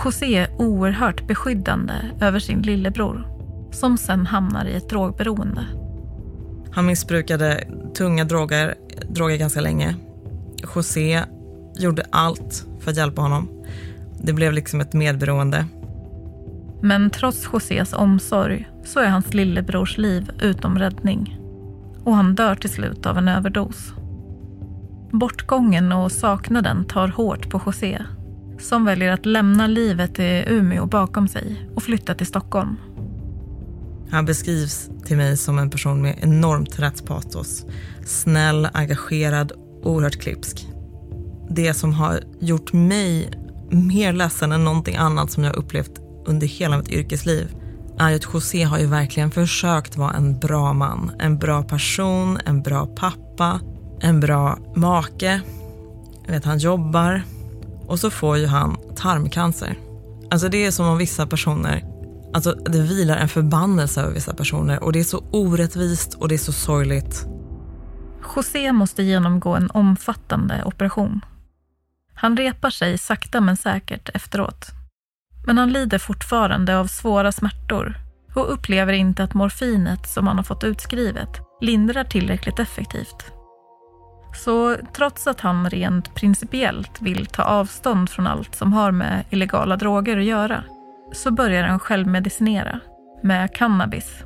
José 0.05 0.37
är 0.37 0.61
oerhört 0.61 1.27
beskyddande 1.27 1.95
över 2.21 2.39
sin 2.39 2.63
lillebror 2.63 3.27
som 3.73 3.99
sen 3.99 4.27
hamnar 4.27 4.65
i 4.65 4.75
ett 4.75 4.89
drogberoende. 4.89 5.67
Han 6.73 6.87
missbrukade 6.87 7.65
tunga 7.95 8.25
droger, 8.25 8.75
droger 9.09 9.37
ganska 9.37 9.61
länge. 9.61 9.95
José 10.75 11.23
gjorde 11.79 12.03
allt 12.11 12.67
för 12.81 12.91
att 12.91 12.97
hjälpa 12.97 13.23
honom. 13.23 13.65
Det 14.23 14.33
blev 14.33 14.53
liksom 14.53 14.81
ett 14.81 14.93
medberoende. 14.93 15.67
Men 16.83 17.11
trots 17.11 17.49
Josés 17.53 17.93
omsorg 17.93 18.69
så 18.85 19.01
är 19.01 19.09
hans 19.09 19.35
lillebrors 19.35 19.99
liv 19.99 20.31
utom 20.41 20.79
räddning. 20.79 21.39
Och 22.05 22.15
han 22.17 22.35
dör 22.35 22.55
till 22.55 22.71
slut 22.71 23.07
av 23.07 23.19
en 23.19 23.29
överdos. 23.29 23.93
Bortgången 25.13 25.93
och 25.93 26.13
saknaden 26.13 26.85
tar 26.85 27.09
hårt 27.09 27.51
på 27.51 27.63
José 27.67 28.03
som 28.61 28.85
väljer 28.85 29.13
att 29.13 29.27
lämna 29.27 29.67
livet 29.67 30.19
i 30.19 30.45
Umeå 30.49 30.87
bakom 30.87 31.29
sig 31.29 31.71
och 31.75 31.83
flytta 31.83 32.15
till 32.15 32.27
Stockholm. 32.27 32.77
Han 34.11 34.25
beskrivs 34.25 34.91
till 35.05 35.17
mig 35.17 35.37
som 35.37 35.59
en 35.59 35.71
person 35.71 36.03
med 36.03 36.19
enormt 36.21 36.79
rättspatos. 36.79 37.67
Snäll, 38.07 38.69
engagerad, 38.73 39.53
oerhört 39.83 40.21
klipsk. 40.21 40.67
Det 41.51 41.75
som 41.75 41.93
har 41.93 42.21
gjort 42.41 42.73
mig 42.73 43.31
mer 43.71 44.13
ledsen 44.13 44.53
än 44.53 44.65
någonting 44.65 44.97
annat 44.97 45.31
som 45.31 45.45
jag 45.45 45.57
upplevt 45.57 46.10
under 46.27 46.47
hela 46.47 46.79
mitt 46.79 46.89
yrkesliv 46.89 47.55
är 47.99 48.15
att 48.15 48.35
José 48.35 48.63
har 48.63 48.79
ju 48.79 48.87
verkligen 48.87 49.31
försökt 49.31 49.97
vara 49.97 50.13
en 50.13 50.39
bra 50.39 50.73
man. 50.73 51.13
En 51.19 51.39
bra 51.39 51.63
person, 51.63 52.39
en 52.47 52.63
bra 52.63 52.87
pappa, 52.87 53.61
en 54.01 54.21
bra 54.21 54.59
make. 54.77 55.41
Jag 56.27 56.33
vet, 56.33 56.45
han 56.45 56.59
jobbar. 56.59 57.23
Och 57.87 58.01
så 58.01 58.11
får 58.11 58.39
ju 58.39 58.47
han 58.47 58.77
tarmcancer. 58.97 59.79
Alltså 60.31 60.49
det 60.49 60.67
är 60.67 60.71
som 60.71 60.87
om 60.87 60.99
vissa 60.99 61.27
personer 61.27 61.85
Alltså 62.33 62.53
det 62.53 62.83
vilar 62.83 63.17
en 63.17 63.29
förbannelse 63.29 64.01
över 64.01 64.15
vissa 64.15 64.35
personer 64.35 64.85
och 64.85 64.93
det 64.93 65.01
är 65.01 65.05
så 65.05 65.25
orättvist 65.31 66.15
och 66.15 66.29
det 66.29 66.35
är 66.35 66.39
så 66.39 66.53
sorgligt. 66.53 67.27
José 68.37 68.73
måste 68.73 69.03
genomgå 69.03 69.57
en 69.57 69.71
omfattande 69.71 70.63
operation. 70.65 71.21
Han 72.15 72.37
repar 72.37 72.71
sig 72.71 72.99
sakta 72.99 73.41
men 73.41 73.57
säkert 73.57 74.09
efteråt. 74.15 74.80
Men 75.47 75.59
han 75.59 75.73
lider 75.73 75.99
fortfarande 75.99 76.79
av 76.79 76.87
svåra 76.87 77.33
smärtor 77.33 77.95
och 78.35 78.53
upplever 78.53 78.93
inte 78.93 79.25
att 79.25 79.35
morfinet 79.35 80.09
som 80.09 80.27
han 80.27 80.37
har 80.37 80.45
fått 80.45 80.65
utskrivet 80.65 81.29
lindrar 81.61 82.05
tillräckligt 82.05 82.59
effektivt. 82.59 83.33
Så 84.35 84.77
trots 84.93 85.27
att 85.27 85.41
han 85.41 85.71
rent 85.71 86.15
principiellt 86.15 87.03
vill 87.03 87.27
ta 87.27 87.43
avstånd 87.43 88.11
från 88.11 88.27
allt 88.27 88.55
som 88.55 88.73
har 88.73 88.91
med 88.91 89.25
illegala 89.31 89.77
droger 89.77 90.19
att 90.19 90.25
göra 90.25 90.65
så 91.13 91.31
börjar 91.31 91.65
han 91.65 91.79
självmedicinera 91.79 92.81
med 93.23 93.55
cannabis. 93.55 94.25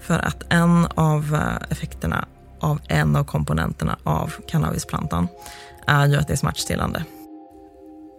För 0.00 0.18
att 0.18 0.52
en 0.52 0.86
av 0.86 1.34
eh, 1.34 1.70
effekterna 1.70 2.24
av 2.60 2.80
en 2.88 3.16
av 3.16 3.24
komponenterna 3.24 3.96
av 4.02 4.32
cannabisplantan 4.48 5.28
är 5.86 6.06
ju 6.06 6.16
att 6.16 6.26
det 6.26 6.32
är 6.32 6.36
smärtstillande. 6.36 7.04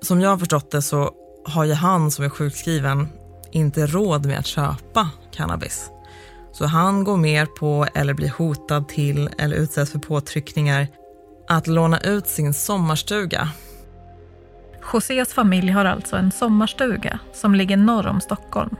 Som 0.01 0.21
jag 0.21 0.29
har 0.29 0.37
förstått 0.37 0.71
det 0.71 0.81
så 0.81 1.11
har 1.45 1.65
ju 1.65 1.73
han 1.73 2.11
som 2.11 2.25
är 2.25 2.29
sjukskriven 2.29 3.07
inte 3.51 3.85
råd 3.85 4.25
med 4.25 4.39
att 4.39 4.47
köpa 4.47 5.09
cannabis. 5.31 5.89
Så 6.51 6.65
han 6.65 7.03
går 7.03 7.17
mer 7.17 7.45
på, 7.45 7.87
eller 7.93 8.13
blir 8.13 8.29
hotad 8.37 8.87
till, 8.87 9.29
eller 9.37 9.55
utsätts 9.55 9.91
för 9.91 9.99
påtryckningar 9.99 10.87
att 11.47 11.67
låna 11.67 11.99
ut 11.99 12.27
sin 12.27 12.53
sommarstuga 12.53 13.49
Josés 14.93 15.33
familj 15.33 15.71
har 15.71 15.85
alltså 15.85 16.15
en 16.15 16.31
sommarstuga 16.31 17.19
som 17.33 17.55
ligger 17.55 17.77
norr 17.77 18.07
om 18.07 18.21
Stockholm. 18.21 18.75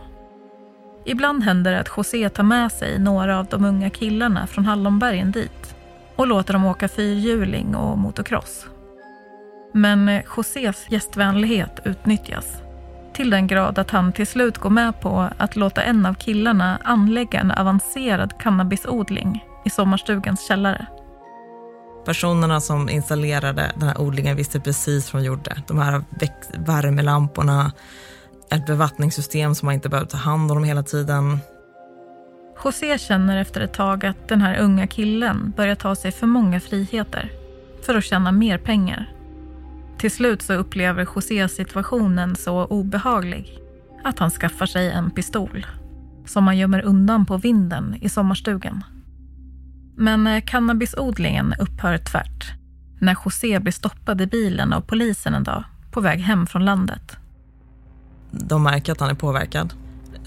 Ibland 1.05 1.43
händer 1.43 1.71
det 1.71 1.79
att 1.79 1.91
José 1.97 2.29
tar 2.29 2.43
med 2.43 2.71
sig 2.71 2.99
några 2.99 3.39
av 3.39 3.45
de 3.45 3.65
unga 3.65 3.89
killarna 3.89 4.47
från 4.47 4.65
Hallonbergen 4.65 5.31
dit 5.31 5.75
och 6.15 6.27
låter 6.27 6.53
dem 6.53 6.65
åka 6.65 6.87
fyrhjuling 6.87 7.75
och 7.75 7.97
motocross. 7.97 8.65
Men 9.73 10.21
Josés 10.37 10.85
gästvänlighet 10.89 11.79
utnyttjas 11.85 12.61
till 13.13 13.29
den 13.29 13.47
grad 13.47 13.79
att 13.79 13.91
han 13.91 14.13
till 14.13 14.27
slut 14.27 14.57
går 14.57 14.69
med 14.69 15.01
på 15.01 15.29
att 15.37 15.55
låta 15.55 15.83
en 15.83 16.05
av 16.05 16.13
killarna 16.13 16.79
anlägga 16.83 17.39
en 17.39 17.51
avancerad 17.51 18.37
cannabisodling 18.39 19.45
i 19.65 19.69
sommarstugans 19.69 20.47
källare. 20.47 20.85
Personerna 22.05 22.61
som 22.61 22.89
installerade 22.89 23.71
den 23.75 23.87
här 23.87 24.01
odlingen 24.01 24.35
visste 24.35 24.59
precis 24.59 25.13
vad 25.13 25.23
de 25.23 25.25
gjorde. 25.25 25.63
De 25.67 25.79
här 25.79 26.03
värmelamporna, 26.57 27.71
ett 28.51 28.65
bevattningssystem 28.65 29.55
som 29.55 29.65
man 29.65 29.75
inte 29.75 29.89
behövde 29.89 30.11
ta 30.11 30.17
hand 30.17 30.51
om 30.51 30.63
hela 30.63 30.83
tiden. 30.83 31.39
José 32.63 32.97
känner 32.97 33.41
efter 33.41 33.61
ett 33.61 33.73
tag 33.73 34.05
att 34.05 34.27
den 34.27 34.41
här 34.41 34.59
unga 34.59 34.87
killen 34.87 35.53
börjar 35.57 35.75
ta 35.75 35.95
sig 35.95 36.11
för 36.11 36.27
många 36.27 36.59
friheter 36.59 37.31
för 37.85 37.95
att 37.95 38.03
tjäna 38.03 38.31
mer 38.31 38.57
pengar. 38.57 39.09
Till 40.01 40.11
slut 40.11 40.41
så 40.41 40.53
upplever 40.53 41.07
José 41.15 41.49
situationen 41.49 42.35
så 42.35 42.65
obehaglig 42.65 43.59
att 44.03 44.19
han 44.19 44.31
skaffar 44.31 44.65
sig 44.65 44.91
en 44.91 45.11
pistol 45.11 45.65
som 46.25 46.47
han 46.47 46.57
gömmer 46.57 46.81
undan 46.81 47.25
på 47.25 47.37
vinden 47.37 47.95
i 48.01 48.09
sommarstugan. 48.09 48.83
Men 49.97 50.27
eh, 50.27 50.43
cannabisodlingen 50.45 51.53
upphör 51.59 51.97
tvärt 51.97 52.51
när 52.99 53.17
José 53.25 53.59
blir 53.59 53.71
stoppad 53.71 54.21
i 54.21 54.27
bilen 54.27 54.73
av 54.73 54.81
polisen 54.81 55.33
en 55.33 55.43
dag 55.43 55.63
på 55.91 56.01
väg 56.01 56.19
hem 56.19 56.47
från 56.47 56.65
landet. 56.65 57.17
De 58.31 58.63
märker 58.63 58.91
att 58.91 58.99
han 58.99 59.09
är 59.09 59.15
påverkad. 59.15 59.73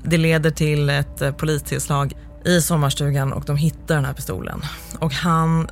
Det 0.02 0.18
leder 0.18 0.50
till 0.50 0.90
ett 0.90 1.22
eh, 1.22 1.32
polistillslag 1.32 2.12
i 2.44 2.60
sommarstugan 2.60 3.32
och 3.32 3.44
de 3.44 3.56
hittar 3.56 3.94
den 3.94 4.04
här 4.04 4.14
pistolen. 4.14 4.60
Och 4.98 5.12
han 5.12 5.68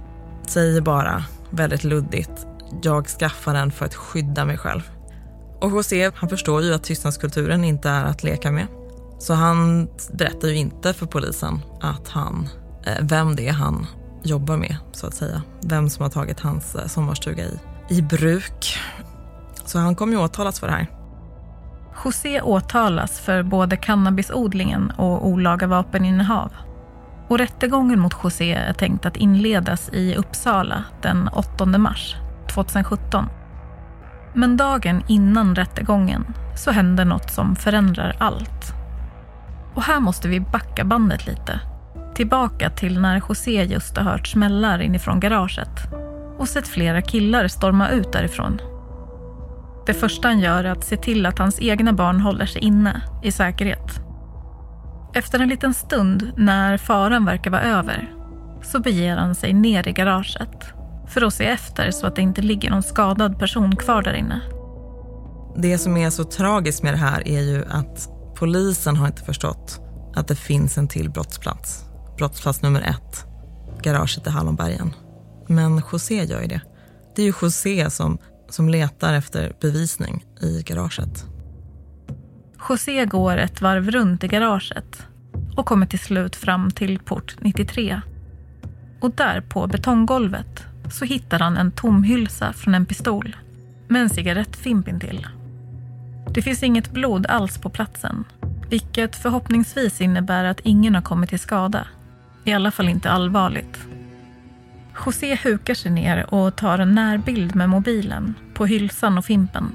säger 0.46 0.80
bara 0.80 1.24
väldigt 1.50 1.84
luddigt, 1.84 2.46
jag 2.82 3.06
skaffar 3.06 3.54
den 3.54 3.70
för 3.70 3.86
att 3.86 3.94
skydda 3.94 4.44
mig 4.44 4.58
själv. 4.58 4.90
Och 5.60 5.70
José, 5.70 6.10
han 6.14 6.28
förstår 6.28 6.62
ju 6.62 6.74
att 6.74 6.84
tystnadskulturen 6.84 7.64
inte 7.64 7.88
är 7.88 8.04
att 8.04 8.22
leka 8.22 8.50
med. 8.50 8.66
Så 9.18 9.34
han 9.34 9.88
berättar 10.12 10.48
ju 10.48 10.54
inte 10.54 10.92
för 10.92 11.06
polisen 11.06 11.60
att 11.80 12.08
han, 12.08 12.48
eh, 12.86 12.96
vem 13.00 13.36
det 13.36 13.48
är 13.48 13.52
han 13.52 13.86
jobbar 14.22 14.56
med, 14.56 14.76
så 14.92 15.06
att 15.06 15.14
säga. 15.14 15.42
Vem 15.64 15.90
som 15.90 16.02
har 16.02 16.10
tagit 16.10 16.40
hans 16.40 16.74
eh, 16.74 16.86
sommarstuga 16.86 17.44
i, 17.44 17.58
i 17.88 18.02
bruk. 18.02 18.78
Så 19.64 19.78
han 19.78 19.96
kommer 19.96 20.12
ju 20.12 20.18
åtalas 20.18 20.60
för 20.60 20.66
det 20.66 20.72
här. 20.72 20.86
José 22.04 22.40
åtalas 22.40 23.20
för 23.20 23.42
både 23.42 23.76
cannabisodlingen 23.76 24.90
och 24.90 25.26
olaga 25.26 25.66
vapeninnehav. 25.66 26.52
Och 27.28 27.38
rättegången 27.38 28.00
mot 28.00 28.16
José 28.24 28.52
är 28.52 28.72
tänkt 28.72 29.06
att 29.06 29.16
inledas 29.16 29.88
i 29.92 30.14
Uppsala 30.14 30.84
den 31.02 31.28
8 31.28 31.66
mars 31.66 32.16
2017. 32.54 33.28
Men 34.34 34.56
dagen 34.56 35.02
innan 35.08 35.54
rättegången 35.54 36.24
så 36.56 36.70
händer 36.70 37.04
något 37.04 37.30
som 37.30 37.56
förändrar 37.56 38.16
allt. 38.18 38.72
Och 39.74 39.82
här 39.82 40.00
måste 40.00 40.28
vi 40.28 40.40
backa 40.40 40.84
bandet 40.84 41.26
lite. 41.26 41.60
Tillbaka 42.14 42.70
till 42.70 43.00
när 43.00 43.22
José 43.28 43.64
just 43.64 43.96
har 43.96 44.04
hört 44.04 44.26
smällar 44.26 44.82
inifrån 44.82 45.20
garaget 45.20 45.92
och 46.38 46.48
sett 46.48 46.68
flera 46.68 47.02
killar 47.02 47.48
storma 47.48 47.88
ut 47.88 48.12
därifrån. 48.12 48.60
Det 49.86 49.94
första 49.94 50.28
han 50.28 50.40
gör 50.40 50.64
är 50.64 50.70
att 50.70 50.84
se 50.84 50.96
till 50.96 51.26
att 51.26 51.38
hans 51.38 51.60
egna 51.60 51.92
barn 51.92 52.20
håller 52.20 52.46
sig 52.46 52.62
inne, 52.62 53.02
i 53.22 53.32
säkerhet. 53.32 54.00
Efter 55.14 55.40
en 55.40 55.48
liten 55.48 55.74
stund, 55.74 56.32
när 56.36 56.76
faran 56.76 57.24
verkar 57.24 57.50
vara 57.50 57.62
över, 57.62 58.12
så 58.62 58.80
beger 58.80 59.16
han 59.16 59.34
sig 59.34 59.52
ner 59.52 59.88
i 59.88 59.92
garaget 59.92 60.74
för 61.12 61.22
att 61.22 61.34
se 61.34 61.44
efter 61.44 61.90
så 61.90 62.06
att 62.06 62.16
det 62.16 62.22
inte 62.22 62.42
ligger 62.42 62.70
någon 62.70 62.82
skadad 62.82 63.38
person 63.38 63.76
kvar 63.76 64.02
där 64.02 64.14
inne. 64.14 64.40
Det 65.56 65.78
som 65.78 65.96
är 65.96 66.10
så 66.10 66.24
tragiskt 66.24 66.82
med 66.82 66.94
det 66.94 66.98
här 66.98 67.28
är 67.28 67.40
ju 67.40 67.64
att 67.70 68.08
polisen 68.34 68.96
har 68.96 69.06
inte 69.06 69.22
förstått 69.22 69.80
att 70.14 70.28
det 70.28 70.36
finns 70.36 70.78
en 70.78 70.88
till 70.88 71.10
brottsplats. 71.10 71.84
Brottsplats 72.18 72.62
nummer 72.62 72.80
ett, 72.80 73.26
garaget 73.82 74.26
i 74.26 74.30
Hallonbergen. 74.30 74.94
Men 75.48 75.82
José 75.92 76.24
gör 76.24 76.40
ju 76.40 76.46
det. 76.46 76.60
Det 77.16 77.22
är 77.22 77.26
ju 77.26 77.32
José 77.42 77.90
som, 77.90 78.18
som 78.50 78.68
letar 78.68 79.14
efter 79.14 79.52
bevisning 79.60 80.24
i 80.40 80.62
garaget. 80.62 81.26
José 82.68 83.06
går 83.06 83.36
ett 83.36 83.60
varv 83.60 83.90
runt 83.90 84.24
i 84.24 84.28
garaget 84.28 85.02
och 85.56 85.66
kommer 85.66 85.86
till 85.86 85.98
slut 85.98 86.36
fram 86.36 86.70
till 86.70 86.98
port 86.98 87.36
93. 87.40 88.00
Och 89.00 89.10
där 89.10 89.40
på 89.40 89.66
betonggolvet 89.66 90.71
så 90.92 91.04
hittar 91.04 91.38
han 91.38 91.56
en 91.56 91.70
tom 91.70 92.02
hylsa 92.02 92.52
från 92.52 92.74
en 92.74 92.86
pistol 92.86 93.36
med 93.88 94.02
en 94.02 94.10
cigarettfimp 94.10 94.88
intill. 94.88 95.26
Det 96.34 96.42
finns 96.42 96.62
inget 96.62 96.90
blod 96.90 97.26
alls 97.26 97.58
på 97.58 97.70
platsen, 97.70 98.24
vilket 98.68 99.16
förhoppningsvis 99.16 100.00
innebär 100.00 100.44
att 100.44 100.60
ingen 100.60 100.94
har 100.94 101.02
kommit 101.02 101.30
till 101.30 101.38
skada. 101.38 101.86
I 102.44 102.52
alla 102.52 102.70
fall 102.70 102.88
inte 102.88 103.10
allvarligt. 103.10 103.78
José 105.06 105.38
hukar 105.44 105.74
sig 105.74 105.90
ner 105.90 106.34
och 106.34 106.56
tar 106.56 106.78
en 106.78 106.94
närbild 106.94 107.54
med 107.54 107.68
mobilen 107.68 108.34
på 108.54 108.66
hylsan 108.66 109.18
och 109.18 109.24
fimpen. 109.24 109.72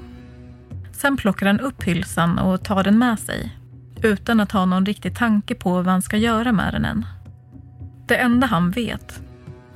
Sen 0.92 1.16
plockar 1.16 1.46
han 1.46 1.60
upp 1.60 1.82
hylsan 1.82 2.38
och 2.38 2.64
tar 2.64 2.84
den 2.84 2.98
med 2.98 3.18
sig 3.18 3.56
utan 4.02 4.40
att 4.40 4.52
ha 4.52 4.64
någon 4.64 4.86
riktig 4.86 5.16
tanke 5.16 5.54
på 5.54 5.70
vad 5.70 5.86
han 5.86 6.02
ska 6.02 6.16
göra 6.16 6.52
med 6.52 6.74
den 6.74 6.84
än. 6.84 7.06
Det 8.06 8.16
enda 8.16 8.46
han 8.46 8.70
vet 8.70 9.22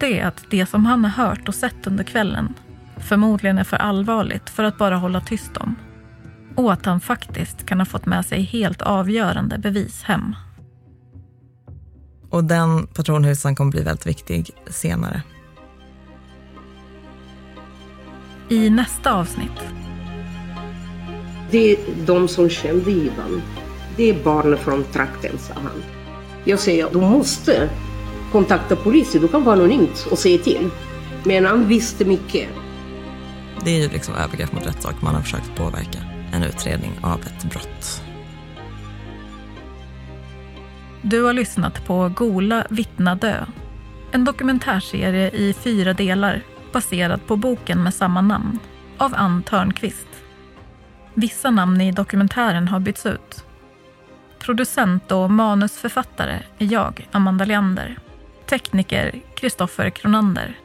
det 0.02 0.20
att 0.20 0.44
det 0.50 0.66
som 0.66 0.86
han 0.86 1.04
har 1.04 1.26
hört 1.26 1.48
och 1.48 1.54
sett 1.54 1.86
under 1.86 2.04
kvällen 2.04 2.54
förmodligen 2.96 3.58
är 3.58 3.64
för 3.64 3.76
allvarligt 3.76 4.50
för 4.50 4.64
att 4.64 4.78
bara 4.78 4.96
hålla 4.96 5.20
tyst 5.20 5.56
om. 5.56 5.76
Och 6.56 6.72
att 6.72 6.86
han 6.86 7.00
faktiskt 7.00 7.66
kan 7.66 7.78
ha 7.78 7.86
fått 7.86 8.06
med 8.06 8.26
sig 8.26 8.42
helt 8.42 8.82
avgörande 8.82 9.58
bevis 9.58 10.02
hem. 10.02 10.34
Och 12.30 12.44
den 12.44 12.86
patronhylsan 12.86 13.54
kommer 13.54 13.70
bli 13.70 13.82
väldigt 13.82 14.06
viktig 14.06 14.50
senare. 14.66 15.22
I 18.48 18.70
nästa 18.70 19.14
avsnitt. 19.14 19.60
Det 21.50 21.72
är 21.72 21.78
de 22.06 22.28
som 22.28 22.48
kände 22.50 22.90
Ivan. 22.90 23.42
Det 23.96 24.10
är 24.10 24.24
barnen 24.24 24.58
från 24.58 24.84
trakten, 24.84 25.38
sa 25.38 25.54
han. 25.54 25.82
Jag 26.44 26.58
säger, 26.58 26.88
du 26.92 27.00
måste 27.00 27.70
kontakta 28.32 28.76
polisen. 28.76 29.20
Du 29.20 29.28
kan 29.28 29.44
vara 29.44 29.56
anonymt 29.56 30.06
och 30.10 30.18
säga 30.18 30.38
till. 30.38 30.70
Men 31.24 31.46
han 31.46 31.68
visste 31.68 32.04
mycket. 32.04 32.48
Det 33.64 33.70
är 33.70 33.82
ju 33.82 33.88
liksom 33.88 34.14
övergrepp 34.14 34.52
mot 34.52 34.66
rättssak. 34.66 35.02
Man 35.02 35.14
har 35.14 35.22
försökt 35.22 35.56
påverka 35.56 35.98
en 36.32 36.42
utredning 36.42 36.92
av 37.02 37.20
ett 37.20 37.44
brott. 37.44 38.02
Du 41.02 41.22
har 41.22 41.32
lyssnat 41.32 41.86
på 41.86 42.08
Gola 42.08 42.66
vittna 42.70 43.14
dö. 43.14 43.44
En 44.12 44.24
dokumentärserie 44.24 45.30
i 45.30 45.54
fyra 45.54 45.92
delar 45.92 46.42
baserad 46.72 47.26
på 47.26 47.36
boken 47.36 47.82
med 47.82 47.94
samma 47.94 48.20
namn 48.20 48.58
av 48.98 49.14
Ann 49.16 49.42
Törnqvist. 49.42 50.06
Vissa 51.14 51.50
namn 51.50 51.80
i 51.80 51.92
dokumentären 51.92 52.68
har 52.68 52.80
bytts 52.80 53.06
ut. 53.06 53.44
Producent 54.38 55.12
och 55.12 55.30
manusförfattare 55.30 56.42
är 56.58 56.72
jag, 56.72 57.08
Amanda 57.12 57.44
Leander. 57.44 57.98
Tekniker 58.52 59.22
Kristoffer 59.34 59.90
Kronander. 59.90 60.58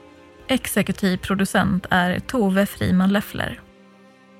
Exekutiv 0.47 1.17
producent 1.17 1.85
är 1.89 2.19
Tove 2.19 2.65
Friman 2.65 3.13
Leffler. 3.13 3.61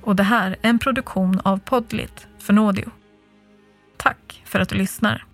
Och 0.02 0.16
det 0.16 0.24
här 0.24 0.52
är 0.52 0.70
en 0.70 0.80
produktion 0.80 1.40
av 1.44 1.58
Podlit 1.58 2.28
för 2.40 2.54
Nådio. 2.54 2.92
Tack 3.98 4.42
för 4.46 4.60
att 4.60 4.70
du 4.70 4.76
lyssnar. 4.76 5.26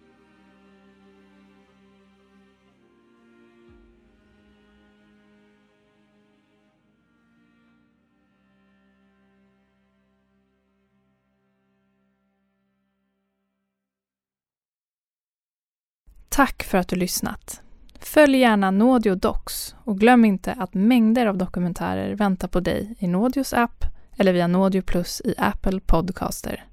Tack 16.30 16.64
för 16.64 16.78
att 16.78 16.88
du 16.88 16.96
lyssnat. 16.96 17.63
Följ 18.06 18.38
gärna 18.38 18.72
Nådio 18.72 19.16
Docs 19.16 19.76
och 19.84 20.00
glöm 20.00 20.26
inte 20.26 20.56
att 20.60 20.74
mängder 20.74 21.26
av 21.26 21.38
dokumentärer 21.38 22.16
väntar 22.16 22.48
på 22.48 22.60
dig 22.60 22.96
i 23.00 23.08
Nådios 23.08 23.54
app 23.54 23.86
eller 24.18 24.34
via 24.34 24.48
Nådio 24.48 24.82
Plus 24.82 25.22
i 25.26 25.36
Apple 25.38 25.80
Podcaster. 25.80 26.66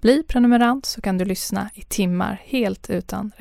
Bli 0.00 0.22
prenumerant 0.22 0.86
så 0.86 1.00
kan 1.00 1.18
du 1.18 1.24
lyssna 1.24 1.70
i 1.74 1.82
timmar 1.82 2.42
helt 2.44 2.90
utan 2.90 3.32